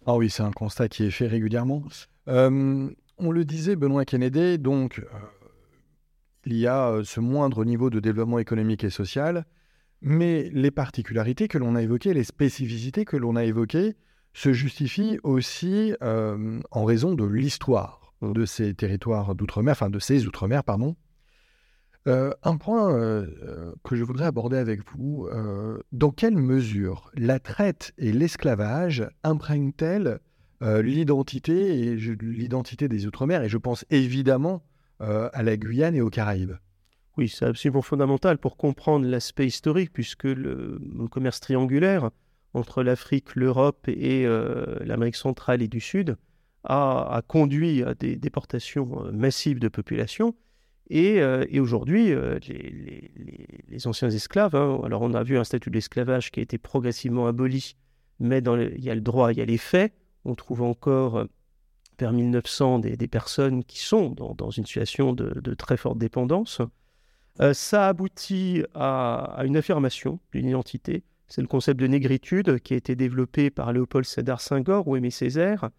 Ah 0.07 0.15
oui, 0.15 0.31
c'est 0.31 0.45
un 0.45 0.53
constat 0.53 0.89
qui 0.89 1.03
est 1.03 1.11
fait 1.11 1.27
régulièrement. 1.27 1.83
Euh, 2.29 2.89
on 3.19 3.33
le 3.33 3.45
disait, 3.45 3.75
Benoît 3.75 4.05
Kennedy, 4.05 4.61
donc 4.61 5.05
il 6.47 6.57
y 6.57 6.69
a 6.69 7.01
ce 7.03 7.19
moindre 7.19 7.65
niveau 7.65 7.91
de 7.91 7.99
développement 7.99 8.39
économique 8.39 8.85
et 8.85 8.91
social, 8.91 9.45
mais 10.03 10.51
les 10.53 10.71
particularités 10.71 11.49
que 11.49 11.59
l'on 11.59 11.75
a 11.75 11.83
évoquées, 11.83 12.15
les 12.15 12.23
spécificités 12.23 13.05
que 13.05 13.17
l'on 13.17 13.35
a 13.35 13.43
évoquées, 13.43 13.97
se 14.33 14.53
justifie 14.53 15.19
aussi 15.23 15.95
euh, 16.03 16.61
en 16.71 16.85
raison 16.85 17.15
de 17.15 17.25
l'histoire 17.25 18.15
de 18.23 18.45
ces 18.45 18.75
territoires 18.75 19.35
d'outre-mer, 19.35 19.73
enfin 19.73 19.91
de 19.91 19.99
ces 19.99 20.27
outre-mer, 20.27 20.63
pardon. 20.63 20.97
Euh, 22.07 22.33
un 22.43 22.57
point 22.57 22.95
euh, 22.95 23.75
que 23.85 23.97
je 23.97 24.05
voudrais 24.05 24.27
aborder 24.27 24.57
avec 24.57 24.81
vous, 24.95 25.29
dans 25.93 26.11
quelle 26.11 26.37
mesure 26.37 27.11
la 27.15 27.39
traite 27.39 27.93
et 27.99 28.13
l'esclavage 28.13 29.09
imprègnent-elles 29.23 30.21
l'identité 30.63 31.97
l'identité 31.97 32.89
des 32.89 33.07
outre-mer? 33.07 33.43
Et 33.43 33.49
je 33.49 33.57
pense 33.57 33.85
évidemment 33.91 34.63
à 34.99 35.43
la 35.43 35.57
Guyane 35.57 35.95
et 35.95 36.03
aux 36.03 36.11
Caraïbes. 36.11 36.57
Oui, 37.17 37.29
c'est 37.29 37.47
absolument 37.47 37.83
fondamental 37.83 38.39
pour 38.39 38.57
comprendre 38.57 39.07
l'aspect 39.07 39.47
historique, 39.47 39.93
puisque 39.93 40.25
le 40.25 40.79
commerce 41.11 41.41
triangulaire 41.41 42.11
entre 42.55 42.83
l'Afrique, 42.83 43.37
l'Europe 43.37 43.89
et 43.89 44.27
euh, 44.27 44.77
l'Amérique 44.85 45.17
centrale 45.17 45.63
et 45.63 45.69
du 45.69 45.81
Sud 45.81 46.17
a, 46.65 47.23
conduit 47.27 47.83
à 47.83 47.95
des 47.95 48.17
déportations 48.17 49.07
euh, 49.07 49.13
massives 49.13 49.61
de 49.61 49.69
population. 49.69 50.35
Et, 50.91 51.23
euh, 51.23 51.47
aujourd'hui, 51.61 52.13
les, 53.69 53.87
anciens 53.87 54.11
esclaves, 54.11 54.57
hein, 54.57 54.81
alors 54.85 55.03
on 55.03 55.15
a 55.15 55.23
vu 55.23 55.39
un 55.39 55.45
statut 55.45 55.71
d'esclavage 55.71 56.33
qui 56.33 56.41
a 56.41 56.43
été 56.43 56.59
progressivement 56.59 57.29
aboli, 57.29 57.77
mais 58.19 58.39
il 58.39 58.85
y 58.85 58.91
a 58.91 58.95
le 58.95 59.01
droit, 59.01 59.33
il 59.33 59.39
y 59.39 59.43
a 59.43 59.45
les 59.45 59.57
faits. 59.57 59.93
On 60.25 60.35
trouve 60.35 60.63
encore 60.63 61.25
vers 61.99 62.13
1900 62.13 62.81
des, 62.81 63.09
personnes 63.09 63.63
qui 63.63 63.79
sont 63.79 64.11
dans, 64.11 64.51
une 64.51 64.67
situation 64.67 65.13
de, 65.13 65.55
très 65.55 65.77
forte 65.77 65.99
dépendance. 65.99 66.61
ça 67.53 67.89
aboutit 67.89 68.65
à 68.75 69.43
une 69.45 69.57
affirmation 69.57 70.19
d'une 70.33 70.49
identité 70.49 71.05
c'est 71.31 71.41
le 71.41 71.47
concept 71.47 71.79
de 71.79 71.87
négritude 71.87 72.59
qui 72.59 72.75
a 72.75 72.77
été 72.77 72.97
développé 72.97 73.51
par 73.51 73.73
Léopold 73.73 74.05
Sédar 74.05 74.41
Senghor 74.41 74.87
ou 74.89 74.97
Aimé 74.97 75.11
Césaire. 75.11 75.71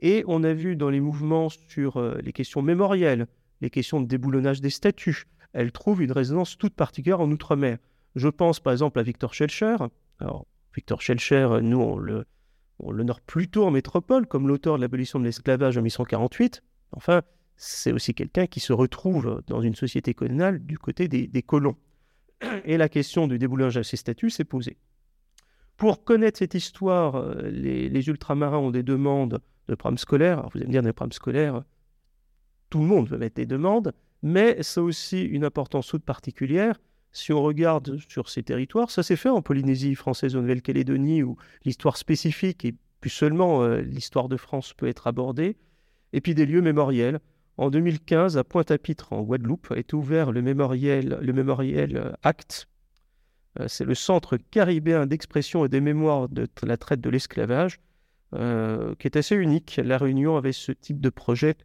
Et 0.00 0.24
on 0.26 0.42
a 0.42 0.52
vu 0.52 0.74
dans 0.74 0.90
les 0.90 1.00
mouvements 1.00 1.48
sur 1.48 1.96
euh, 1.96 2.18
les 2.22 2.32
questions 2.32 2.60
mémorielles, 2.60 3.28
les 3.60 3.70
questions 3.70 4.00
de 4.00 4.06
déboulonnage 4.06 4.60
des 4.60 4.68
statuts, 4.68 5.24
elles 5.52 5.72
trouvent 5.72 6.02
une 6.02 6.12
résonance 6.12 6.58
toute 6.58 6.74
particulière 6.74 7.20
en 7.20 7.30
Outre-mer. 7.30 7.78
Je 8.14 8.28
pense 8.28 8.60
par 8.60 8.72
exemple 8.72 8.98
à 8.98 9.02
Victor 9.02 9.32
Schellcher. 9.32 9.76
Alors, 10.18 10.46
Victor 10.74 11.00
Schellcher, 11.00 11.60
nous, 11.62 11.78
on 11.78 12.90
l'honore 12.90 13.20
plutôt 13.20 13.64
en 13.64 13.70
métropole 13.70 14.26
comme 14.26 14.48
l'auteur 14.48 14.76
de 14.76 14.82
l'abolition 14.82 15.20
de 15.20 15.24
l'esclavage 15.24 15.78
en 15.78 15.82
1848. 15.82 16.62
Enfin, 16.92 17.22
c'est 17.56 17.92
aussi 17.92 18.12
quelqu'un 18.12 18.46
qui 18.46 18.60
se 18.60 18.72
retrouve 18.72 19.40
dans 19.46 19.62
une 19.62 19.76
société 19.76 20.14
coloniale 20.14 20.58
du 20.58 20.78
côté 20.78 21.08
des, 21.08 21.26
des 21.26 21.42
colons. 21.42 21.76
Et 22.64 22.76
la 22.76 22.88
question 22.88 23.26
du 23.26 23.38
déboulonnage 23.38 23.76
de 23.76 23.82
ces 23.82 23.96
statuts 23.96 24.30
s'est 24.30 24.44
posée. 24.44 24.76
Pour 25.76 26.04
connaître 26.04 26.38
cette 26.38 26.54
histoire, 26.54 27.16
euh, 27.16 27.50
les, 27.50 28.08
ultramarins 28.08 28.58
ont 28.58 28.70
des 28.70 28.82
demandes 28.82 29.40
de 29.68 29.74
programmes 29.74 29.98
scolaires. 29.98 30.38
Alors 30.38 30.50
vous 30.50 30.58
allez 30.58 30.66
me 30.66 30.72
dire, 30.72 30.82
des 30.82 30.92
programmes 30.92 31.12
scolaires, 31.12 31.62
tout 32.70 32.78
le 32.78 32.86
monde 32.86 33.08
veut 33.08 33.18
mettre 33.18 33.36
des 33.36 33.46
demandes, 33.46 33.92
mais 34.22 34.62
ça 34.62 34.80
a 34.80 34.84
aussi 34.84 35.22
une 35.22 35.44
importance 35.44 35.88
toute 35.88 36.04
particulière. 36.04 36.80
Si 37.12 37.32
on 37.32 37.42
regarde 37.42 37.98
sur 38.08 38.28
ces 38.28 38.42
territoires, 38.42 38.90
ça 38.90 39.02
s'est 39.02 39.16
fait 39.16 39.28
en 39.28 39.42
Polynésie 39.42 39.94
française, 39.94 40.34
en 40.36 40.40
Nouvelle-Calédonie, 40.40 41.22
où 41.22 41.36
l'histoire 41.64 41.96
spécifique 41.96 42.64
et 42.64 42.74
plus 43.00 43.10
seulement 43.10 43.62
euh, 43.62 43.80
l'histoire 43.80 44.28
de 44.28 44.36
France 44.36 44.72
peut 44.72 44.88
être 44.88 45.06
abordée, 45.06 45.56
et 46.12 46.20
puis 46.20 46.34
des 46.34 46.46
lieux 46.46 46.62
mémoriels. 46.62 47.20
En 47.58 47.70
2015, 47.70 48.36
à 48.36 48.44
Pointe-à-Pitre, 48.44 49.12
en 49.12 49.22
Guadeloupe, 49.22 49.70
a 49.70 49.78
été 49.78 49.94
ouvert 49.94 50.32
le 50.32 50.42
mémoriel, 50.42 51.18
le 51.20 51.32
mémoriel 51.32 51.96
euh, 51.96 52.12
Acte, 52.22 52.68
c'est 53.66 53.84
le 53.84 53.94
Centre 53.94 54.36
caribéen 54.36 55.06
d'expression 55.06 55.64
et 55.64 55.68
des 55.68 55.80
mémoires 55.80 56.28
de 56.28 56.48
la 56.62 56.76
traite 56.76 57.00
de 57.00 57.10
l'esclavage, 57.10 57.80
euh, 58.34 58.94
qui 58.98 59.06
est 59.06 59.16
assez 59.16 59.36
unique. 59.36 59.80
La 59.82 59.98
Réunion 59.98 60.36
avait 60.36 60.52
ce 60.52 60.72
type 60.72 61.00
de 61.00 61.10
projet, 61.10 61.56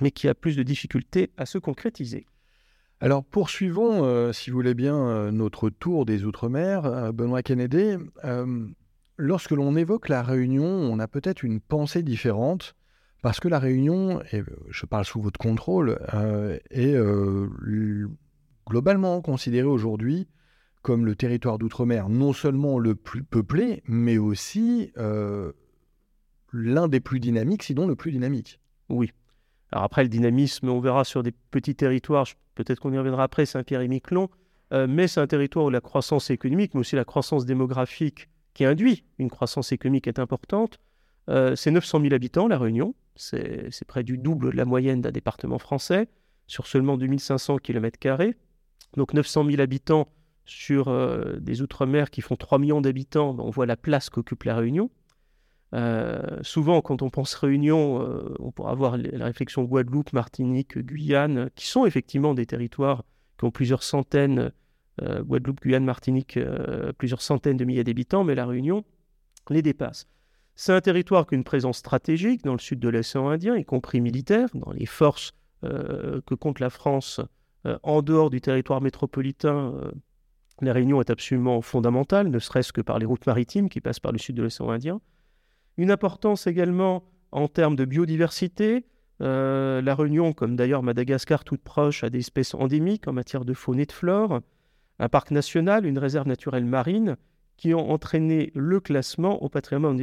mais 0.00 0.10
qui 0.10 0.28
a 0.28 0.34
plus 0.34 0.56
de 0.56 0.62
difficultés 0.62 1.30
à 1.36 1.46
se 1.46 1.58
concrétiser. 1.58 2.26
Alors 3.00 3.24
poursuivons, 3.24 4.04
euh, 4.04 4.32
si 4.32 4.50
vous 4.50 4.56
voulez 4.56 4.74
bien, 4.74 5.32
notre 5.32 5.70
tour 5.70 6.04
des 6.04 6.24
Outre-mer. 6.24 7.12
Benoît 7.12 7.42
Kennedy, 7.42 7.96
lorsque 9.16 9.50
l'on 9.50 9.76
évoque 9.76 10.08
la 10.08 10.22
Réunion, 10.22 10.66
on 10.66 10.98
a 10.98 11.08
peut-être 11.08 11.42
une 11.42 11.60
pensée 11.60 12.02
différente, 12.02 12.74
parce 13.22 13.40
que 13.40 13.48
la 13.48 13.58
Réunion, 13.58 14.20
et 14.32 14.42
je 14.70 14.86
parle 14.86 15.04
sous 15.04 15.20
votre 15.20 15.38
contrôle, 15.38 15.98
est 16.70 16.96
globalement 18.66 19.20
considérée 19.20 19.66
aujourd'hui 19.66 20.28
comme 20.84 21.06
le 21.06 21.16
territoire 21.16 21.56
d'outre-mer 21.56 22.10
non 22.10 22.34
seulement 22.34 22.78
le 22.78 22.94
plus 22.94 23.24
peuplé, 23.24 23.82
mais 23.86 24.18
aussi 24.18 24.92
euh, 24.98 25.52
l'un 26.52 26.88
des 26.88 27.00
plus 27.00 27.20
dynamiques, 27.20 27.62
sinon 27.62 27.86
le 27.86 27.96
plus 27.96 28.12
dynamique. 28.12 28.60
Oui. 28.90 29.10
Alors 29.72 29.84
après, 29.84 30.02
le 30.02 30.10
dynamisme, 30.10 30.68
on 30.68 30.80
verra 30.80 31.04
sur 31.04 31.22
des 31.22 31.32
petits 31.32 31.74
territoires, 31.74 32.26
peut-être 32.54 32.80
qu'on 32.80 32.92
y 32.92 32.98
reviendra 32.98 33.24
après, 33.24 33.46
Saint-Pierre 33.46 33.80
et 33.80 33.88
Miquelon, 33.88 34.28
euh, 34.74 34.86
mais 34.86 35.08
c'est 35.08 35.20
un 35.20 35.26
territoire 35.26 35.64
où 35.64 35.70
la 35.70 35.80
croissance 35.80 36.28
économique, 36.28 36.74
mais 36.74 36.80
aussi 36.80 36.96
la 36.96 37.06
croissance 37.06 37.46
démographique 37.46 38.28
qui 38.52 38.66
induit 38.66 39.04
une 39.18 39.30
croissance 39.30 39.72
économique 39.72 40.06
est 40.06 40.18
importante. 40.18 40.78
Euh, 41.30 41.56
c'est 41.56 41.70
900 41.70 42.02
000 42.02 42.12
habitants, 42.12 42.46
La 42.46 42.58
Réunion. 42.58 42.94
C'est 43.16 43.70
près 43.86 44.02
du 44.02 44.18
double 44.18 44.52
de 44.52 44.56
la 44.56 44.66
moyenne 44.66 45.00
d'un 45.00 45.12
département 45.12 45.58
français, 45.58 46.08
sur 46.46 46.66
seulement 46.66 46.98
2500 46.98 47.56
km. 47.56 47.98
Donc 48.98 49.14
900 49.14 49.46
000 49.46 49.62
habitants 49.62 50.08
sur 50.44 50.88
euh, 50.88 51.36
des 51.40 51.62
outre-mer 51.62 52.10
qui 52.10 52.20
font 52.20 52.36
3 52.36 52.58
millions 52.58 52.80
d'habitants, 52.80 53.34
ben, 53.34 53.44
on 53.44 53.50
voit 53.50 53.66
la 53.66 53.76
place 53.76 54.10
qu'occupe 54.10 54.44
La 54.44 54.56
Réunion. 54.56 54.90
souvent, 56.42 56.80
quand 56.82 57.02
on 57.02 57.10
pense 57.10 57.34
Réunion, 57.34 57.98
on 58.38 58.52
pourra 58.52 58.70
avoir 58.70 58.96
la 58.96 59.24
réflexion 59.24 59.64
Guadeloupe, 59.64 60.12
Martinique, 60.12 60.78
Guyane, 60.78 61.50
qui 61.56 61.66
sont 61.66 61.84
effectivement 61.84 62.34
des 62.34 62.46
territoires 62.46 63.04
qui 63.38 63.44
ont 63.44 63.50
plusieurs 63.50 63.82
centaines, 63.82 64.52
euh, 65.02 65.22
Guadeloupe, 65.22 65.60
Guyane, 65.60 65.84
Martinique, 65.84 66.36
euh, 66.36 66.92
plusieurs 66.92 67.20
centaines 67.20 67.56
de 67.56 67.64
milliers 67.64 67.84
d'habitants, 67.84 68.24
mais 68.24 68.34
la 68.34 68.46
Réunion 68.46 68.84
les 69.50 69.62
dépasse. 69.62 70.06
C'est 70.54 70.72
un 70.72 70.80
territoire 70.80 71.26
qui 71.26 71.34
a 71.34 71.38
une 71.38 71.44
présence 71.44 71.78
stratégique 71.78 72.44
dans 72.44 72.52
le 72.52 72.60
sud 72.60 72.78
de 72.78 72.88
l'océan 72.88 73.28
Indien, 73.28 73.56
y 73.56 73.64
compris 73.64 74.00
militaire, 74.00 74.48
dans 74.54 74.72
les 74.72 74.86
forces 74.86 75.32
euh, 75.64 76.20
que 76.26 76.34
compte 76.34 76.60
la 76.60 76.70
France 76.70 77.20
en 77.82 78.02
dehors 78.02 78.28
du 78.28 78.42
territoire 78.42 78.82
métropolitain. 78.82 79.72
La 80.60 80.72
Réunion 80.72 81.00
est 81.00 81.10
absolument 81.10 81.60
fondamentale, 81.60 82.28
ne 82.28 82.38
serait-ce 82.38 82.72
que 82.72 82.80
par 82.80 82.98
les 82.98 83.06
routes 83.06 83.26
maritimes 83.26 83.68
qui 83.68 83.80
passent 83.80 84.00
par 84.00 84.12
le 84.12 84.18
sud 84.18 84.36
de 84.36 84.42
l'océan 84.42 84.70
Indien. 84.70 85.00
Une 85.76 85.90
importance 85.90 86.46
également 86.46 87.04
en 87.32 87.48
termes 87.48 87.76
de 87.76 87.84
biodiversité, 87.84 88.86
euh, 89.20 89.80
la 89.82 89.94
Réunion, 89.94 90.32
comme 90.32 90.56
d'ailleurs 90.56 90.82
Madagascar 90.82 91.44
toute 91.44 91.62
proche, 91.62 92.04
a 92.04 92.10
des 92.10 92.18
espèces 92.18 92.54
endémiques 92.54 93.08
en 93.08 93.12
matière 93.12 93.44
de 93.44 93.54
faune 93.54 93.80
et 93.80 93.86
de 93.86 93.92
flore. 93.92 94.40
Un 94.98 95.08
parc 95.08 95.30
national, 95.30 95.86
une 95.86 95.98
réserve 95.98 96.28
naturelle 96.28 96.64
marine, 96.64 97.16
qui 97.56 97.74
ont 97.74 97.90
entraîné 97.90 98.50
le 98.54 98.80
classement 98.80 99.42
au 99.42 99.48
patrimoine 99.48 99.96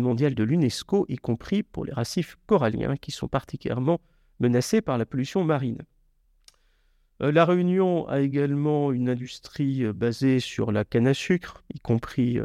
mondial 0.00 0.34
de, 0.34 0.42
l'UNESCO, 0.42 1.06
y 1.08 1.16
compris 1.16 1.62
pour 1.62 1.84
les 1.84 1.92
racifs 1.92 2.36
coralliens, 2.46 2.96
qui 2.96 3.12
sont 3.12 3.28
particulièrement 3.28 4.00
menacés 4.40 4.80
par 4.80 4.98
la 4.98 5.06
pollution 5.06 5.44
marine. 5.44 5.82
Euh, 7.22 7.32
la 7.32 7.44
Réunion 7.44 8.08
a 8.08 8.20
également 8.20 8.92
une 8.92 9.08
industrie 9.08 9.84
euh, 9.84 9.92
basée 9.92 10.40
sur 10.40 10.72
la 10.72 10.84
canne 10.84 11.06
à 11.06 11.14
sucre, 11.14 11.62
y 11.74 11.80
compris 11.80 12.38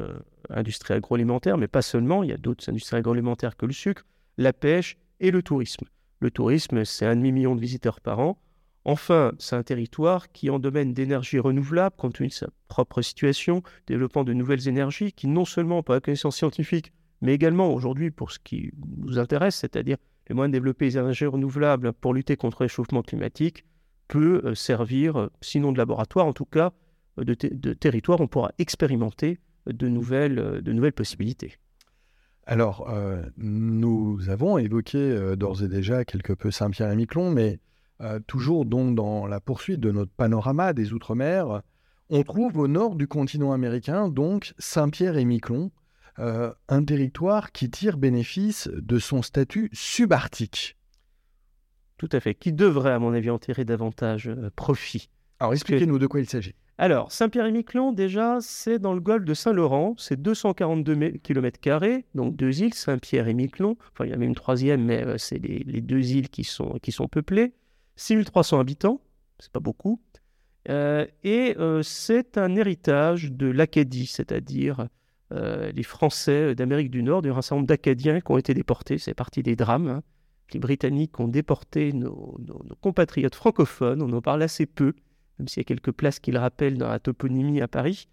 industrie 0.50 0.94
agroalimentaire, 0.94 1.58
mais 1.58 1.68
pas 1.68 1.82
seulement, 1.82 2.24
il 2.24 2.30
y 2.30 2.34
a 2.34 2.38
d'autres 2.38 2.70
industries 2.70 2.98
agroalimentaires 2.98 3.58
que 3.58 3.66
le 3.66 3.74
sucre, 3.74 4.06
la 4.38 4.54
pêche 4.54 4.98
et 5.20 5.32
le 5.32 5.42
tourisme. 5.42 5.86
Le 6.20 6.32
tourisme, 6.32 6.86
c'est 6.86 7.06
un 7.06 7.16
demi-million 7.16 7.56
de 7.56 7.62
visiteurs 7.62 8.00
par 8.00 8.20
an. 8.20 8.38
Enfin, 8.84 9.32
c'est 9.40 9.56
un 9.56 9.64
territoire 9.64 10.32
qui, 10.32 10.50
en 10.52 10.60
domaine 10.60 10.94
d'énergie 10.94 11.40
renouvelable, 11.40 11.96
compte 11.98 12.14
tenu 12.14 12.30
de 12.30 12.34
sa 12.34 12.48
propre 12.68 13.02
situation, 13.02 13.64
développant 13.88 14.24
de 14.24 14.34
nouvelles 14.34 14.68
énergies, 14.68 15.12
qui 15.12 15.28
non 15.28 15.46
seulement 15.46 15.82
par 15.82 15.96
la 15.96 16.02
connaissance 16.02 16.36
scientifique, 16.36 16.94
mais 17.22 17.34
également 17.34 17.74
aujourd'hui 17.74 18.12
pour 18.12 18.32
ce 18.32 18.38
qui 18.38 18.72
nous 18.98 19.18
intéresse, 19.18 19.56
c'est-à-dire 19.56 19.98
les 20.30 20.36
moyens 20.36 20.52
de 20.52 20.58
développer 20.58 20.86
les 20.86 20.98
énergies 20.98 21.26
renouvelables 21.26 21.94
pour 21.94 22.14
lutter 22.14 22.38
contre 22.38 22.62
le 22.62 22.66
réchauffement 22.66 23.02
climatique, 23.02 23.66
peut 24.08 24.42
euh, 24.44 24.56
servir, 24.56 25.20
euh, 25.20 25.32
sinon 25.42 25.72
de 25.72 25.78
laboratoire, 25.78 26.26
en 26.26 26.34
tout 26.34 26.46
cas 26.46 26.72
euh, 27.20 27.24
de, 27.24 27.36
de 27.36 27.74
territoire 27.74 28.22
on 28.22 28.28
pourra 28.28 28.52
expérimenter 28.58 29.40
de 29.66 29.88
nouvelles, 29.88 30.62
de 30.62 30.74
nouvelles 30.74 30.94
possibilités. 30.94 31.58
Alors, 32.46 32.88
nous 33.38 34.20
avons 34.28 34.60
évoqué 34.60 35.36
d'ores 35.36 35.64
et 35.64 35.68
déjà 35.68 36.06
quelque 36.06 36.34
peu 36.34 36.52
Saint-Pierre 36.52 36.92
et 36.92 36.96
Miquelon, 36.96 37.32
mais 37.32 37.60
toujours 38.28 38.66
donc 38.66 38.94
dans 38.94 39.26
la 39.26 39.40
poursuite 39.40 39.80
de 39.80 39.90
notre 39.90 40.12
panorama 40.12 40.74
des 40.74 40.94
Outre-mer, 40.94 41.64
on 42.12 42.22
trouve 42.22 42.60
au 42.60 42.68
nord 42.68 42.96
du 42.96 43.08
continent 43.08 43.54
américain 43.54 44.08
donc 44.08 44.54
Saint-Pierre 44.60 45.18
et 45.18 45.26
Miquelon, 45.26 45.72
un 46.20 46.84
territoire 46.84 47.52
qui 47.52 47.72
tire 47.72 47.98
bénéfice 47.98 48.70
de 48.72 49.00
son 49.00 49.24
statut 49.24 49.72
subarctique. 49.74 50.75
Tout 51.98 52.10
à 52.12 52.20
fait, 52.20 52.36
qui 52.36 52.52
devrait 52.52 52.92
à 52.92 53.00
mon 53.00 53.14
avis 53.14 53.30
en 53.30 53.40
tirer 53.40 53.66
davantage 53.66 54.30
profit. 54.56 55.10
Alors 55.40 55.54
expliquez-nous 55.54 56.00
de 56.00 56.08
quoi 56.08 56.20
il 56.20 56.30
s'agit. 56.30 56.56
Alors, 56.78 57.10
Saint-Pierre-et-Miquelon, 57.14 57.94
déjà, 57.94 58.40
c'est 58.42 58.80
dans 58.80 58.94
le 58.94 59.00
golfe 59.00 59.24
de 59.24 59.34
Saint-Laurent, 59.34 59.96
c'est 59.98 60.22
242 60.22 61.12
km, 61.24 61.60
donc 62.16 62.36
deux 62.36 62.62
îles, 62.62 62.74
Saint-Pierre 62.74 63.30
et 63.30 63.34
Miquelon. 63.34 63.78
Enfin, 63.94 64.06
il 64.06 64.10
y 64.10 64.14
a 64.14 64.18
même 64.18 64.30
une 64.30 64.36
troisième, 64.36 64.84
mais 64.84 65.02
euh, 65.06 65.18
c'est 65.18 65.38
les, 65.38 65.80
deux 65.80 66.12
îles 66.12 66.28
qui 66.28 66.44
sont, 66.44 66.78
qui 66.82 66.92
sont 66.92 67.08
peuplées. 67.08 67.54
6300 67.96 68.60
habitants, 68.60 69.00
c'est 69.40 69.54
pas 69.54 69.62
beaucoup. 69.62 70.02
Euh, 70.68 71.06
et 71.24 71.56
euh, 71.60 71.82
c'est 71.82 72.38
un 72.38 72.58
héritage 72.58 73.32
de 73.32 73.48
l'Acadie, 73.48 74.08
c'est-à-dire 74.08 74.88
les 75.32 75.84
Français 75.84 76.56
d'Amérique 76.56 76.90
du 76.90 77.04
Nord, 77.04 77.22
d'un 77.22 77.34
certain 77.34 77.56
nombre 77.56 77.68
d'Acadiens 77.68 78.22
qui 78.22 78.32
ont 78.32 78.38
été 78.38 78.54
déportés, 78.54 78.98
c'est 78.98 79.14
parti 79.14 79.44
des 79.44 79.58
drames. 79.58 79.90
Hein. 79.90 80.04
Les 80.54 80.60
Britanniques 80.60 81.20
ont 81.20 81.28
déporté 81.28 81.92
nos 81.92 82.38
compatriotes 82.82 83.36
francophones, 83.36 84.02
on 84.02 84.14
en 84.14 84.22
parle 84.22 84.44
assez 84.44 84.66
peu 84.66 84.94
même 85.40 85.48
s'il 85.48 85.62
y 85.62 85.62
a 85.62 85.66
quelques 85.66 85.92
places 85.92 86.20
qui 86.20 86.32
le 86.32 86.40
rappellent 86.40 86.78
dans 86.78 86.90
la 86.90 87.00
toponymie 87.00 87.62
à 87.62 87.68
Paris. 87.68 88.08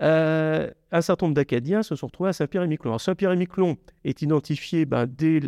Euh, 0.00 0.70
un 0.92 1.00
certain 1.00 1.26
nombre 1.26 1.34
d'Acadiens 1.34 1.82
se 1.82 1.96
sont 1.96 2.06
retrouvés 2.06 2.30
à 2.30 2.32
Saint-Pierre-et-Miquelon. 2.32 2.98
Saint-Pierre-et-Miquelon 2.98 3.78
est 4.04 4.22
identifié 4.22 4.84
ben, 4.84 5.06
dès, 5.06 5.40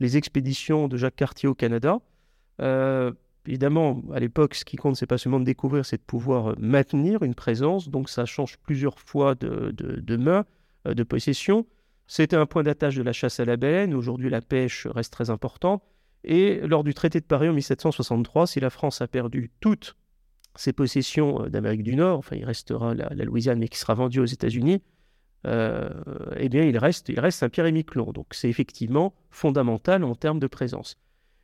les 0.00 0.16
expéditions 0.16 0.86
de 0.86 0.96
Jacques 0.96 1.16
Cartier 1.16 1.48
au 1.48 1.54
Canada. 1.54 1.98
Euh, 2.60 3.12
évidemment, 3.46 4.02
à 4.12 4.20
l'époque, 4.20 4.54
ce 4.54 4.64
qui 4.64 4.76
compte, 4.76 4.96
c'est 4.96 5.06
pas 5.06 5.18
seulement 5.18 5.40
de 5.40 5.44
découvrir, 5.44 5.84
c'est 5.84 5.96
de 5.96 6.02
pouvoir 6.02 6.54
maintenir 6.58 7.22
une 7.22 7.34
présence. 7.34 7.88
Donc, 7.88 8.08
ça 8.08 8.26
change 8.26 8.58
plusieurs 8.58 8.98
fois 9.00 9.34
de, 9.34 9.72
de, 9.72 10.00
de 10.00 10.16
main, 10.16 10.44
euh, 10.86 10.94
de 10.94 11.02
possession. 11.02 11.66
C'était 12.08 12.36
un 12.36 12.46
point 12.46 12.62
d'attache 12.62 12.96
de 12.96 13.02
la 13.02 13.12
chasse 13.12 13.38
à 13.38 13.44
la 13.44 13.58
baleine. 13.58 13.92
Aujourd'hui, 13.92 14.30
la 14.30 14.40
pêche 14.40 14.86
reste 14.86 15.12
très 15.12 15.28
importante. 15.28 15.82
Et 16.24 16.60
lors 16.66 16.82
du 16.82 16.94
traité 16.94 17.20
de 17.20 17.26
Paris 17.26 17.48
en 17.48 17.52
1763, 17.52 18.46
si 18.46 18.60
la 18.60 18.70
France 18.70 19.02
a 19.02 19.06
perdu 19.06 19.52
toutes 19.60 19.94
ses 20.56 20.72
possessions 20.72 21.44
euh, 21.44 21.48
d'Amérique 21.50 21.82
du 21.82 21.94
Nord, 21.94 22.18
enfin 22.18 22.34
il 22.34 22.44
restera 22.44 22.94
la, 22.94 23.08
Louisiane 23.24 23.58
mais 23.58 23.68
qui 23.68 23.78
sera 23.78 23.94
vendue 23.94 24.20
aux 24.20 24.24
États-Unis, 24.24 24.82
euh, 25.46 25.90
eh 26.36 26.48
bien 26.48 26.64
il 26.64 26.76
reste, 26.78 27.10
il 27.10 27.20
reste 27.20 27.38
Saint-Pierre-et-Miquelon. 27.38 28.12
Donc 28.12 28.28
c'est 28.32 28.48
effectivement 28.48 29.14
fondamental 29.30 30.02
en 30.02 30.14
termes 30.14 30.40
de 30.40 30.48
présence. 30.48 30.96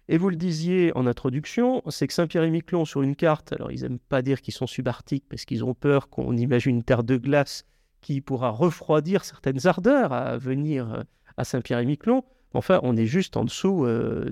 Et 0.08 0.18
vous 0.18 0.30
le 0.30 0.36
disiez 0.36 0.92
en 0.96 1.06
introduction, 1.06 1.82
c'est 1.88 2.06
que 2.06 2.12
Saint-Pierre-et-Miquelon 2.14 2.84
sur 2.86 3.02
une 3.02 3.16
carte, 3.16 3.52
alors 3.52 3.70
ils 3.70 3.82
n'aiment 3.82 3.98
pas 3.98 4.22
dire 4.22 4.40
qu'ils 4.40 4.54
sont 4.54 4.66
subarctiques 4.66 5.24
parce 5.28 5.44
qu'ils 5.44 5.62
ont 5.62 5.74
peur 5.74 6.08
qu'on 6.08 6.36
imagine 6.36 6.76
une 6.76 6.82
terre 6.82 7.04
de 7.04 7.16
glace 7.16 7.64
qui 8.04 8.20
pourra 8.20 8.50
refroidir 8.50 9.24
certaines 9.24 9.66
ardeurs 9.66 10.12
à 10.12 10.36
venir 10.36 10.92
euh, 10.92 11.02
à 11.38 11.44
Saint-Pierre-et-Miquelon. 11.44 12.22
Enfin, 12.52 12.78
on 12.82 12.96
est 12.96 13.06
juste 13.06 13.36
en 13.38 13.44
dessous 13.44 13.86
euh, 13.86 14.30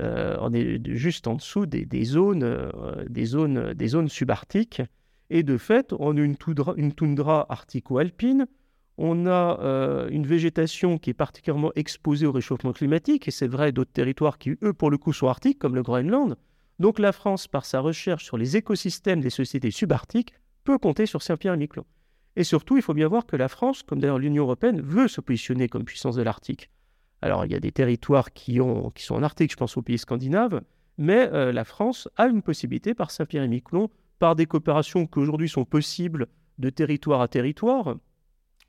euh, 0.00 0.48
des, 0.50 2.04
zones, 2.04 3.58
euh, 3.58 4.08
subarctiques. 4.08 4.82
Et 5.30 5.42
de 5.42 5.56
fait, 5.56 5.94
on 5.98 6.16
a 6.16 6.20
une 6.20 6.36
toundra, 6.36 6.74
une 6.76 6.92
toundra 6.92 7.46
arctico-alpine. 7.48 8.46
On 8.98 9.26
a 9.26 10.06
une 10.10 10.26
végétation 10.26 10.98
qui 10.98 11.10
est 11.10 11.14
particulièrement 11.14 11.72
exposée 11.74 12.26
au 12.26 12.32
réchauffement 12.32 12.74
climatique, 12.74 13.26
et 13.26 13.30
c'est 13.30 13.48
vrai 13.48 13.72
d'autres 13.72 13.90
territoires 13.90 14.36
qui, 14.36 14.50
eux, 14.62 14.74
pour 14.74 14.90
le 14.90 14.98
coup, 14.98 15.14
sont 15.14 15.28
arctiques, 15.28 15.58
comme 15.58 15.74
le 15.74 15.82
Groenland. 15.82 16.36
Donc 16.78 16.98
la 16.98 17.12
France, 17.12 17.48
par 17.48 17.64
sa 17.64 17.80
recherche 17.80 18.24
sur 18.24 18.36
les 18.36 18.58
écosystèmes 18.58 19.22
des 19.22 19.30
sociétés 19.30 19.70
subarctiques, 19.70 20.34
peut 20.64 20.76
compter 20.76 21.06
sur 21.06 21.22
Saint-Pierre-et-Miquelon. 21.22 21.86
Et 22.36 22.44
surtout, 22.44 22.76
il 22.76 22.82
faut 22.82 22.94
bien 22.94 23.08
voir 23.08 23.26
que 23.26 23.36
la 23.36 23.48
France, 23.48 23.82
comme 23.82 24.00
d'ailleurs 24.00 24.18
l'Union 24.18 24.44
européenne, 24.44 24.80
veut 24.80 25.08
se 25.08 25.20
positionner 25.20 25.68
comme 25.68 25.84
puissance 25.84 26.16
de 26.16 26.22
l'Arctique. 26.22 26.70
Alors, 27.20 27.44
il 27.44 27.52
y 27.52 27.54
a 27.54 27.60
des 27.60 27.72
territoires 27.72 28.32
qui, 28.32 28.56
sont 28.56 29.14
en 29.14 29.22
Arctique, 29.22 29.52
je 29.52 29.56
pense 29.56 29.76
aux 29.76 29.82
pays 29.82 29.98
scandinaves, 29.98 30.62
mais 30.98 31.28
euh, 31.32 31.52
la 31.52 31.64
France 31.64 32.08
a 32.16 32.26
une 32.26 32.42
possibilité 32.42 32.94
par 32.94 33.10
Saint-Pierre-et-Miquelon, 33.10 33.90
par 34.18 34.34
des 34.34 34.46
coopérations 34.46 35.06
qui 35.06 35.18
aujourd'hui 35.18 35.48
sont 35.48 35.64
possibles 35.64 36.26
de 36.58 36.70
territoire 36.70 37.20
à 37.20 37.28
territoire. 37.28 37.96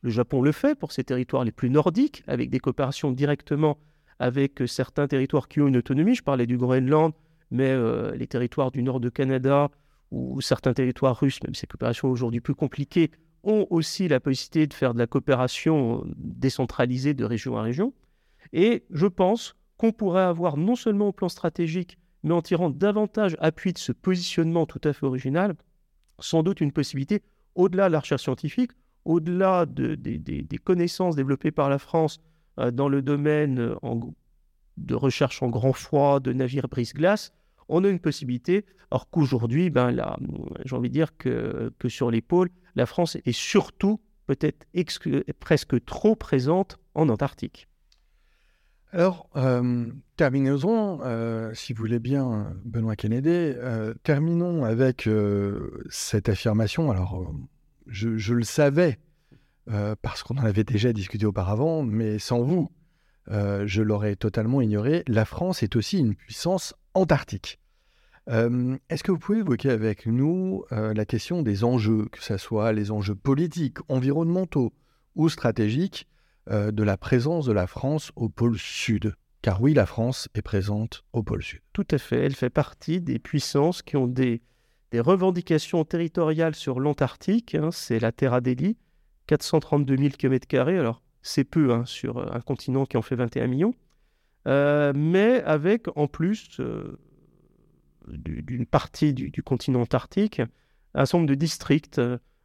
Le 0.01 0.09
Japon 0.09 0.41
le 0.41 0.51
fait 0.51 0.75
pour 0.77 0.91
ses 0.91 1.03
territoires 1.03 1.45
les 1.45 1.51
plus 1.51 1.69
nordiques, 1.69 2.23
avec 2.27 2.49
des 2.49 2.59
coopérations 2.59 3.11
directement 3.11 3.77
avec 4.19 4.61
euh, 4.61 4.67
certains 4.67 5.07
territoires 5.07 5.47
qui 5.47 5.61
ont 5.61 5.67
une 5.67 5.77
autonomie. 5.77 6.15
Je 6.15 6.23
parlais 6.23 6.45
du 6.45 6.57
Groenland, 6.57 7.13
mais 7.51 7.69
euh, 7.69 8.15
les 8.15 8.27
territoires 8.27 8.71
du 8.71 8.83
nord 8.83 8.99
de 8.99 9.09
Canada 9.09 9.69
ou 10.11 10.41
certains 10.41 10.73
territoires 10.73 11.19
russes, 11.19 11.41
même 11.43 11.55
ces 11.55 11.65
coopérations 11.65 12.09
aujourd'hui 12.09 12.39
plus 12.39 12.55
compliquées, 12.55 13.09
ont 13.43 13.67
aussi 13.69 14.07
la 14.07 14.19
possibilité 14.19 14.67
de 14.67 14.73
faire 14.73 14.93
de 14.93 14.99
la 14.99 15.07
coopération 15.07 16.03
décentralisée 16.15 17.13
de 17.13 17.25
région 17.25 17.57
à 17.57 17.61
région. 17.61 17.93
Et 18.53 18.85
je 18.89 19.07
pense 19.07 19.55
qu'on 19.77 19.91
pourrait 19.91 20.21
avoir 20.23 20.57
non 20.57 20.75
seulement 20.75 21.09
au 21.09 21.11
plan 21.11 21.29
stratégique, 21.29 21.97
mais 22.23 22.33
en 22.33 22.41
tirant 22.41 22.69
davantage 22.69 23.35
appui 23.39 23.73
de 23.73 23.77
ce 23.77 23.91
positionnement 23.91 24.65
tout 24.65 24.81
à 24.83 24.93
fait 24.93 25.05
original, 25.05 25.55
sans 26.19 26.43
doute 26.43 26.61
une 26.61 26.71
possibilité, 26.71 27.21
au-delà 27.55 27.87
de 27.87 27.93
la 27.93 27.99
recherche 27.99 28.23
scientifique, 28.23 28.71
au-delà 29.05 29.65
des 29.65 30.59
connaissances 30.63 31.15
développées 31.15 31.51
par 31.51 31.69
la 31.69 31.79
France 31.79 32.21
euh, 32.59 32.71
dans 32.71 32.87
le 32.87 33.01
domaine 33.01 33.59
euh, 33.59 33.75
de 34.77 34.95
recherche 34.95 35.41
en 35.43 35.49
grand 35.49 35.73
froid, 35.73 36.19
de 36.19 36.33
navires 36.33 36.67
brise-glace, 36.67 37.33
on 37.69 37.83
a 37.83 37.89
une 37.89 37.99
possibilité, 37.99 38.65
alors 38.91 39.09
qu'aujourd'hui, 39.09 39.69
ben, 39.69 39.95
j'ai 40.65 40.75
envie 40.75 40.89
de 40.89 40.93
dire 40.93 41.17
que, 41.17 41.71
que 41.79 41.89
sur 41.89 42.11
pôles, 42.27 42.49
la 42.75 42.85
France 42.85 43.17
est 43.25 43.31
surtout 43.31 43.99
peut-être 44.25 44.65
presque 45.39 45.83
trop 45.85 46.15
présente 46.15 46.77
en 46.95 47.09
Antarctique. 47.09 47.67
Alors, 48.91 49.27
euh, 49.35 49.87
terminons, 50.17 50.99
euh, 51.01 51.51
si 51.55 51.73
vous 51.73 51.79
voulez 51.79 51.97
bien, 51.97 52.55
Benoît 52.63 52.95
Kennedy, 52.95 53.29
euh, 53.29 53.95
terminons 54.03 54.63
avec 54.63 55.09
cette 55.89 56.29
affirmation. 56.29 56.91
Alors, 56.91 57.33
je, 57.87 58.33
le 58.33 58.43
savais, 58.43 58.99
parce 60.01 60.21
qu'on 60.21 60.35
en 60.37 60.45
avait 60.45 60.63
déjà 60.63 60.93
discuté 60.93 61.25
auparavant, 61.25 61.81
mais 61.81 62.19
sans 62.19 62.43
vous, 62.43 62.71
je 63.27 63.81
l'aurais 63.81 64.15
totalement 64.15 64.61
ignoré. 64.61 65.03
La 65.07 65.25
France 65.25 65.63
est 65.63 65.75
aussi 65.75 65.97
une 65.97 66.13
puissance 66.13 66.75
antarctique. 66.93 67.59
Est-ce 68.27 69.03
que 69.03 69.11
vous 69.11 69.19
pouvez 69.19 69.39
évoquer 69.39 69.69
avec 69.69 70.05
nous 70.05 70.63
la 70.71 71.05
question 71.05 71.41
des 71.41 71.63
enjeux, 71.63 72.05
que 72.11 72.23
ce 72.23 72.37
soit 72.37 72.71
les 72.71 72.89
enjeux 72.91 73.15
politiques, 73.15 73.79
environnementaux 73.89 74.73
ou 75.15 75.29
stratégiques, 75.29 76.07
euh, 76.49 76.71
de 76.71 76.83
la 76.83 76.97
présence 76.97 77.45
de 77.45 77.53
la 77.53 77.67
France 77.67 78.11
au 78.15 78.27
pôle 78.27 78.57
Sud? 78.57 79.15
Car 79.41 79.61
oui, 79.61 79.73
la 79.73 79.85
France 79.85 80.27
est 80.35 80.41
présente 80.41 81.05
au 81.13 81.23
pôle 81.23 81.41
Sud. 81.41 81.61
Tout 81.71 81.87
à 81.91 81.97
fait. 81.97 82.17
Elle 82.17 82.35
fait 82.35 82.49
partie 82.49 82.99
des 82.99 83.19
puissances 83.19 83.81
qui 83.81 83.95
ont 83.95 84.07
des, 84.07 84.41
revendications 84.93 85.85
territoriales 85.85 86.53
sur 86.53 86.79
l'Antarctique. 86.79 87.55
Hein. 87.55 87.71
c'est 87.71 87.99
la 87.99 88.11
Terra 88.11 88.41
Delhi, 88.41 88.77
432 89.27 89.97
000 89.97 90.09
km. 90.09 90.59
Alors, 90.59 91.01
c'est 91.21 91.45
peu 91.45 91.71
hein, 91.71 91.83
sur 91.85 92.19
un 92.33 92.41
continent 92.41 92.85
qui 92.85 92.97
en 92.97 93.01
fait 93.01 93.15
21 93.15 93.47
millions. 93.47 93.73
Euh, 94.47 94.91
mais 94.95 95.41
avec 95.43 95.87
en 95.95 96.07
plus 96.07 96.59
euh, 96.59 96.99
d'une 98.07 98.65
partie 98.65 99.13
du, 99.13 99.43
continent 99.43 99.81
antarctique 99.81 100.41
un 100.93 101.05
certain 101.05 101.19
nombre 101.19 101.29
de 101.29 101.35
districts, 101.35 102.01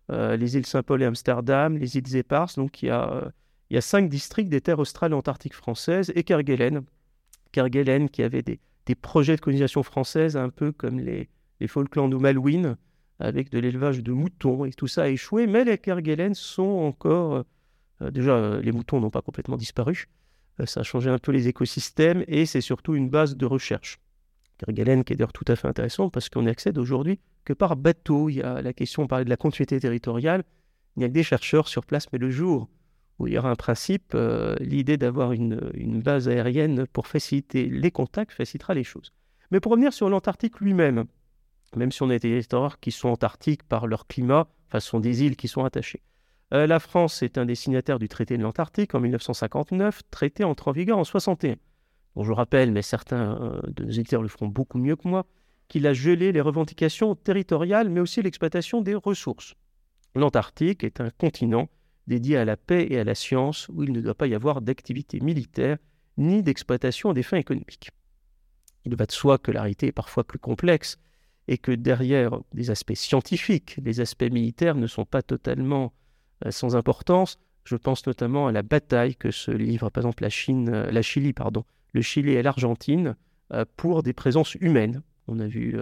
les 0.08 0.56
îles 0.56 0.64
Saint-Paul 0.64 1.02
et 1.02 1.04
Amsterdam, 1.04 1.76
les 1.76 1.96
îles 1.96 2.16
Éparses. 2.16 2.56
Donc, 2.56 2.82
il 2.82 2.86
y 2.86 3.76
a 3.76 3.80
cinq 3.80 4.08
districts 4.08 4.48
des 4.48 4.62
terres 4.62 4.78
australes 4.78 5.12
et 5.12 5.14
antarctiques 5.14 5.54
françaises 5.54 6.10
et 6.14 6.22
Kerguelen. 6.22 6.82
Kerguelen 7.52 8.08
qui 8.08 8.22
avait 8.22 8.42
des, 8.42 8.60
projets 8.94 9.36
de 9.36 9.40
colonisation 9.42 9.82
française 9.82 10.38
un 10.38 10.48
peu 10.48 10.72
comme 10.72 10.98
les, 10.98 11.28
les 11.60 11.68
Falklands 11.68 12.10
ou 12.10 12.18
Malouines, 12.18 12.76
avec 13.20 13.50
de 13.50 13.58
l'élevage 13.58 14.02
de 14.02 14.12
moutons 14.12 14.64
et 14.64 14.72
tout 14.72 14.86
ça 14.86 15.04
a 15.04 15.08
échoué, 15.08 15.46
mais 15.46 15.64
les 15.64 15.78
Kerguelen 15.78 16.34
sont 16.34 16.62
encore... 16.62 17.34
Euh, 17.34 17.42
euh, 18.02 18.10
déjà, 18.10 18.32
euh, 18.32 18.62
les 18.62 18.70
moutons 18.70 19.00
n'ont 19.00 19.10
pas 19.10 19.22
complètement 19.22 19.56
disparu, 19.56 20.06
ça 20.66 20.80
a 20.80 20.82
changé 20.82 21.10
un 21.10 21.18
peu 21.18 21.32
les 21.32 21.48
écosystèmes 21.48 22.24
et 22.28 22.46
c'est 22.46 22.60
surtout 22.60 22.94
une 22.94 23.08
base 23.08 23.36
de 23.36 23.46
recherche. 23.46 23.98
Kerguelen 24.58 25.04
qui 25.04 25.12
est 25.12 25.16
d'ailleurs 25.16 25.32
tout 25.32 25.44
à 25.48 25.56
fait 25.56 25.68
intéressant 25.68 26.10
parce 26.10 26.28
qu'on 26.28 26.46
accède 26.46 26.78
aujourd'hui 26.78 27.20
que 27.44 27.52
par 27.52 27.76
bateau. 27.76 28.28
Il 28.28 28.36
y 28.36 28.42
a 28.42 28.60
la 28.60 28.72
question, 28.72 29.04
on 29.04 29.06
parlait 29.06 29.24
de 29.24 29.30
la 29.30 29.36
continuité 29.36 29.78
territoriale, 29.80 30.44
il 30.96 31.00
n'y 31.00 31.04
a 31.04 31.08
que 31.08 31.14
des 31.14 31.22
chercheurs 31.22 31.68
sur 31.68 31.86
place, 31.86 32.12
mais 32.12 32.18
le 32.18 32.30
jour 32.30 32.68
où 33.18 33.26
il 33.26 33.34
y 33.34 33.38
aura 33.38 33.50
un 33.50 33.56
principe, 33.56 34.12
euh, 34.14 34.54
l'idée 34.60 34.96
d'avoir 34.96 35.32
une, 35.32 35.60
base 36.02 36.28
aérienne 36.28 36.86
pour 36.86 37.06
faciliter 37.06 37.66
les 37.66 37.90
contacts 37.90 38.32
facilitera 38.32 38.74
les 38.74 38.84
choses. 38.84 39.12
Mais 39.50 39.60
pour 39.60 39.72
revenir 39.72 39.92
sur 39.92 40.08
l'Antarctique 40.08 40.60
lui-même, 40.60 41.04
même 41.76 41.90
si 41.90 42.02
on 42.02 42.10
a 42.10 42.14
des 42.14 42.20
territoires 42.20 42.80
qui 42.80 42.92
sont 42.92 43.08
antarctiques 43.08 43.62
par 43.62 43.86
leur 43.86 44.06
climat, 44.06 44.48
enfin 44.68 44.80
ce 44.80 44.88
sont 44.88 45.00
des 45.00 45.22
îles 45.22 45.36
qui 45.36 45.48
sont 45.48 45.64
attachées. 45.64 46.02
Euh, 46.54 46.66
la 46.66 46.78
France 46.78 47.22
est 47.22 47.36
un 47.36 47.44
des 47.44 47.54
signataires 47.54 47.98
du 47.98 48.08
traité 48.08 48.38
de 48.38 48.42
l'Antarctique 48.42 48.94
en 48.94 49.00
1959, 49.00 50.02
traité 50.10 50.44
entre 50.44 50.68
en 50.68 50.72
vigueur 50.72 50.98
en 50.98 51.04
61. 51.04 51.56
Bon, 52.14 52.24
je 52.24 52.32
rappelle, 52.32 52.72
mais 52.72 52.82
certains 52.82 53.40
euh, 53.42 53.60
de 53.68 53.84
nos 53.84 53.90
éditeurs 53.90 54.22
le 54.22 54.28
feront 54.28 54.48
beaucoup 54.48 54.78
mieux 54.78 54.96
que 54.96 55.06
moi, 55.06 55.26
qu'il 55.68 55.86
a 55.86 55.92
gelé 55.92 56.32
les 56.32 56.40
revendications 56.40 57.14
territoriales, 57.14 57.90
mais 57.90 58.00
aussi 58.00 58.22
l'exploitation 58.22 58.80
des 58.80 58.94
ressources. 58.94 59.54
L'Antarctique 60.14 60.84
est 60.84 61.00
un 61.00 61.10
continent 61.10 61.68
dédié 62.06 62.38
à 62.38 62.46
la 62.46 62.56
paix 62.56 62.86
et 62.88 62.98
à 62.98 63.04
la 63.04 63.14
science, 63.14 63.68
où 63.68 63.82
il 63.82 63.92
ne 63.92 64.00
doit 64.00 64.14
pas 64.14 64.26
y 64.26 64.34
avoir 64.34 64.62
d'activité 64.62 65.20
militaire 65.20 65.76
ni 66.16 66.42
d'exploitation 66.42 67.10
à 67.10 67.14
des 67.14 67.22
fins 67.22 67.36
économiques. 67.36 67.90
Il 68.86 68.96
va 68.96 69.04
de 69.04 69.12
soi 69.12 69.36
que 69.36 69.50
la 69.50 69.60
réalité 69.60 69.88
est 69.88 69.92
parfois 69.92 70.24
plus 70.24 70.38
complexe 70.38 70.96
et 71.46 71.58
que 71.58 71.72
derrière 71.72 72.40
des 72.54 72.70
aspects 72.70 72.94
scientifiques, 72.94 73.76
les 73.82 74.00
aspects 74.00 74.30
militaires 74.30 74.74
ne 74.74 74.86
sont 74.86 75.04
pas 75.04 75.22
totalement 75.22 75.92
sans 76.50 76.76
importance. 76.76 77.38
Je 77.64 77.76
pense 77.76 78.06
notamment 78.06 78.46
à 78.46 78.52
la 78.52 78.62
bataille 78.62 79.16
que 79.16 79.30
se 79.30 79.50
livre 79.50 79.90
par 79.90 80.02
exemple 80.02 80.22
la 80.22 80.30
Chine, 80.30 80.70
euh, 80.72 80.90
la 80.90 81.02
Chili, 81.02 81.32
pardon, 81.32 81.64
le 81.92 82.02
Chili 82.02 82.32
et 82.32 82.42
l'Argentine 82.42 83.16
euh, 83.52 83.64
pour 83.76 84.02
des 84.02 84.12
présences 84.12 84.54
humaines. 84.54 85.02
On 85.26 85.38
a 85.38 85.46
vu 85.46 85.78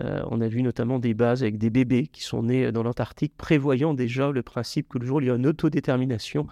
euh, 0.00 0.22
on 0.30 0.40
a 0.40 0.48
vu 0.48 0.62
notamment 0.62 0.98
des 0.98 1.14
bases 1.14 1.42
avec 1.42 1.56
des 1.56 1.70
bébés 1.70 2.08
qui 2.08 2.22
sont 2.22 2.44
nés 2.44 2.72
dans 2.72 2.82
l'Antarctique, 2.82 3.36
prévoyant 3.36 3.94
déjà 3.94 4.30
le 4.30 4.42
principe 4.42 4.88
que 4.88 4.98
le 4.98 5.06
jour 5.06 5.22
il 5.22 5.26
y 5.26 5.30
a 5.30 5.34
une 5.34 5.46
autodétermination, 5.46 6.48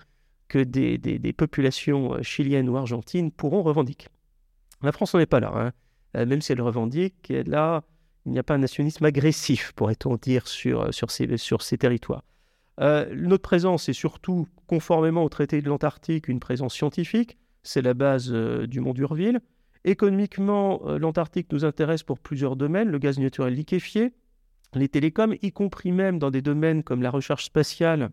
que 0.48 0.58
des, 0.58 1.32
populations 1.32 2.14
euh, 2.14 2.22
chiliennes 2.22 2.68
ou 2.68 2.76
argentines 2.76 3.32
pourront 3.32 3.62
revendiquer. 3.62 4.06
La 4.82 4.92
France 4.92 5.14
n'en 5.14 5.20
est 5.20 5.26
pas 5.26 5.40
là. 5.40 5.52
Hein. 5.54 5.72
Euh, 6.16 6.26
même 6.26 6.40
si 6.40 6.52
elle 6.52 6.60
revendique, 6.60 7.32
là, 7.46 7.82
il 8.26 8.32
n'y 8.32 8.38
a 8.38 8.42
pas 8.42 8.54
un 8.54 8.58
nationalisme 8.58 9.04
agressif, 9.04 9.72
pourrait-on 9.74 10.16
dire, 10.16 10.46
sur, 10.46 10.92
sur 10.92 11.10
ces 11.10 11.78
territoires. 11.78 12.22
Notre 12.78 13.42
présence 13.42 13.88
est 13.88 13.92
surtout, 13.92 14.48
conformément 14.66 15.24
au 15.24 15.28
traité 15.28 15.60
de 15.60 15.68
l'Antarctique, 15.68 16.28
une 16.28 16.40
présence 16.40 16.74
scientifique. 16.74 17.38
C'est 17.62 17.82
la 17.82 17.94
base 17.94 18.32
du 18.32 18.80
Mont 18.80 18.92
d'Urville. 18.92 19.40
Économiquement, 19.84 20.80
euh, 20.86 20.98
l'Antarctique 20.98 21.52
nous 21.52 21.64
intéresse 21.64 22.04
pour 22.04 22.18
plusieurs 22.18 22.54
domaines, 22.54 22.88
le 22.88 22.98
gaz 22.98 23.18
naturel 23.18 23.54
liquéfié, 23.54 24.12
les 24.74 24.88
télécoms, 24.88 25.34
y 25.42 25.50
compris 25.50 25.90
même 25.90 26.18
dans 26.18 26.30
des 26.30 26.42
domaines 26.42 26.84
comme 26.84 27.02
la 27.02 27.10
recherche 27.10 27.46
spatiale. 27.46 28.10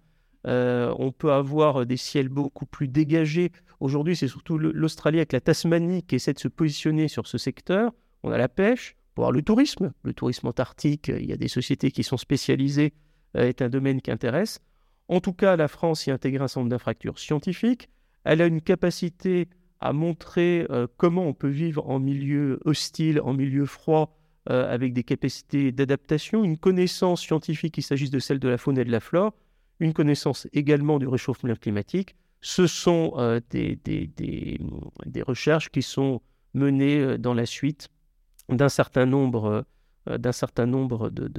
Euh, 0.48 0.94
on 0.98 1.12
peut 1.12 1.32
avoir 1.32 1.86
des 1.86 1.98
ciels 1.98 2.30
beaucoup 2.30 2.66
plus 2.66 2.88
dégagés. 2.88 3.52
Aujourd'hui, 3.80 4.16
c'est 4.16 4.28
surtout 4.28 4.58
l'Australie 4.58 5.20
avec 5.20 5.32
la 5.32 5.42
Tasmanie 5.42 6.04
qui 6.04 6.16
essaie 6.16 6.34
de 6.34 6.40
se 6.40 6.48
positionner 6.48 7.08
sur 7.08 7.28
ce 7.28 7.38
secteur. 7.38 7.92
On 8.24 8.32
a 8.32 8.38
la 8.38 8.50
pêche, 8.50 8.96
voire 9.16 9.32
le 9.32 9.42
tourisme. 9.42 9.94
Le 10.04 10.14
tourisme 10.14 10.48
antarctique, 10.48 11.10
il 11.10 11.26
y 11.26 11.34
a 11.34 11.38
des 11.38 11.48
sociétés 11.48 11.92
qui 11.92 12.04
sont 12.04 12.18
spécialisées, 12.18 12.94
euh, 12.94 13.09
est 13.36 13.62
un 13.62 13.70
domaine 13.70 14.02
qui 14.02 14.12
intéresse. 14.12 14.60
En 15.10 15.22
tout 15.22 15.34
cas, 15.34 15.56
la 15.56 15.68
France 15.68 16.06
y 16.06 16.12
intègre 16.12 16.44
un 16.44 16.48
nombre 16.56 16.70
d'infrastructures 16.70 17.18
scientifiques. 17.18 17.90
Elle 18.24 18.42
a 18.42 18.46
une 18.46 18.62
capacité 18.62 19.50
à 19.80 19.92
montrer 19.92 20.68
euh, 20.70 20.88
comment 20.98 21.26
on 21.26 21.34
peut 21.34 21.50
vivre 21.50 21.88
en 21.90 22.00
milieu 22.00 22.60
hostile, 22.66 23.20
en 23.22 23.34
milieu 23.34 23.66
froid, 23.66 24.16
euh, 24.50 24.72
avec 24.72 24.94
des 24.94 25.04
capacités 25.04 25.72
d'adaptation, 25.72 26.44
une 26.44 26.58
connaissance 26.58 27.22
scientifique, 27.22 27.74
qu'il 27.74 27.84
s'agisse 27.84 28.12
de 28.12 28.20
celle 28.20 28.40
de 28.40 28.50
la 28.50 28.58
faune 28.58 28.78
et 28.78 28.86
de 28.86 28.92
la 28.92 29.00
flore, 29.00 29.34
une 29.80 29.94
connaissance 29.94 30.48
également 30.54 31.00
du 31.00 31.08
réchauffement 31.08 31.56
climatique. 31.56 32.16
Ce 32.42 32.68
sont 32.68 33.14
euh, 33.18 33.40
des, 33.50 33.78
des, 33.84 34.10
des, 34.16 35.22
recherches 35.22 35.70
qui 35.70 35.82
sont 35.82 36.22
menées 36.54 37.18
dans 37.18 37.34
la 37.34 37.46
suite 37.46 37.90
d'un 38.48 38.70
certain 38.70 39.06
nombre, 39.06 39.66
d'un 40.08 40.32
certain 40.32 40.66
nombre 40.66 41.10
de, 41.10 41.30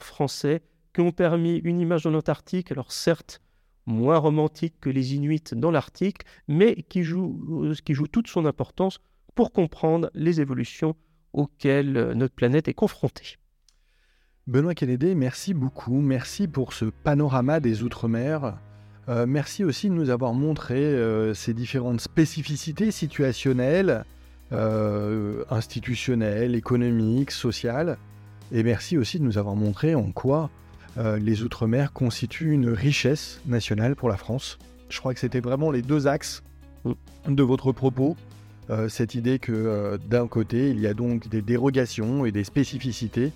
français 0.00 0.62
qui 0.94 1.00
ont 1.00 1.12
permis 1.12 1.56
une 1.58 1.80
image 1.80 2.04
de 2.04 2.10
l'Antarctique, 2.10 2.72
alors 2.72 2.92
certes 2.92 3.40
moins 3.88 4.18
romantique 4.18 4.74
que 4.80 4.90
les 4.90 5.14
Inuits 5.14 5.42
dans 5.52 5.70
l'Arctique, 5.70 6.22
mais 6.46 6.82
qui 6.88 7.02
joue, 7.02 7.64
euh, 7.64 7.74
qui 7.84 7.94
joue 7.94 8.06
toute 8.06 8.28
son 8.28 8.46
importance 8.46 9.00
pour 9.34 9.52
comprendre 9.52 10.10
les 10.14 10.40
évolutions 10.40 10.94
auxquelles 11.32 11.96
euh, 11.96 12.14
notre 12.14 12.34
planète 12.34 12.68
est 12.68 12.74
confrontée. 12.74 13.38
Benoît 14.46 14.74
Kennedy, 14.74 15.14
merci 15.14 15.54
beaucoup. 15.54 16.00
Merci 16.00 16.48
pour 16.48 16.72
ce 16.72 16.86
panorama 16.86 17.60
des 17.60 17.82
Outre-mer. 17.82 18.58
Euh, 19.08 19.26
merci 19.26 19.64
aussi 19.64 19.88
de 19.88 19.94
nous 19.94 20.10
avoir 20.10 20.32
montré 20.34 20.94
ces 21.34 21.54
différentes 21.54 22.00
spécificités 22.00 22.90
situationnelles, 22.90 24.04
institutionnelles, 25.50 26.54
économiques, 26.54 27.30
sociales. 27.30 27.98
Et 28.50 28.62
merci 28.62 28.96
aussi 28.96 29.18
de 29.18 29.24
nous 29.24 29.38
avoir 29.38 29.56
montré 29.56 29.94
en 29.94 30.10
quoi 30.10 30.50
euh, 30.96 31.18
les 31.18 31.42
Outre-mer 31.42 31.92
constituent 31.92 32.52
une 32.52 32.70
richesse 32.70 33.40
nationale 33.46 33.94
pour 33.94 34.08
la 34.08 34.16
France. 34.16 34.58
Je 34.88 34.98
crois 34.98 35.12
que 35.12 35.20
c'était 35.20 35.40
vraiment 35.40 35.70
les 35.70 35.82
deux 35.82 36.06
axes 36.06 36.42
de 37.26 37.42
votre 37.42 37.72
propos. 37.72 38.16
Euh, 38.70 38.88
cette 38.88 39.14
idée 39.14 39.38
que 39.38 39.52
euh, 39.52 39.98
d'un 40.08 40.26
côté, 40.26 40.70
il 40.70 40.80
y 40.80 40.86
a 40.86 40.94
donc 40.94 41.28
des 41.28 41.42
dérogations 41.42 42.24
et 42.24 42.32
des 42.32 42.44
spécificités 42.44 43.32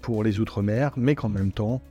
pour 0.00 0.24
les 0.24 0.40
Outre-mer, 0.40 0.92
mais 0.96 1.14
qu'en 1.14 1.28
même 1.28 1.52
temps, 1.52 1.82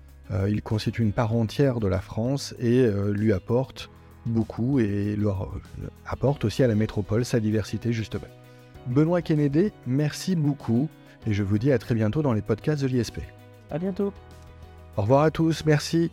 ils 0.48 0.64
constituent 0.64 1.04
une 1.04 1.12
part 1.12 1.36
entière 1.36 1.80
de 1.80 1.88
la 1.88 2.00
France 2.00 2.56
et 2.58 2.90
lui 3.12 3.34
apportent 3.34 3.92
beaucoup 4.26 4.80
et 4.80 5.16
leur 5.16 5.54
apporte 6.08 6.44
aussi 6.44 6.64
à 6.64 6.68
la 6.68 6.74
métropole 6.74 7.24
sa 7.24 7.40
diversité 7.40 7.94
justement. 7.94 8.26
Benoît 8.88 9.22
Kennedy, 9.22 9.72
merci 9.86 10.36
beaucoup 10.36 10.90
et 11.28 11.34
je 11.34 11.44
vous 11.44 11.58
dis 11.58 11.72
à 11.72 11.78
très 11.78 11.96
bientôt 11.96 12.22
dans 12.22 12.34
les 12.34 12.42
podcasts 12.42 12.82
de 12.82 12.88
l'ISP. 12.88 13.20
À 13.70 13.78
bientôt. 13.78 14.14
Au 14.98 15.02
revoir 15.04 15.24
à 15.24 15.32
tous, 15.32 15.66
merci. 15.66 16.12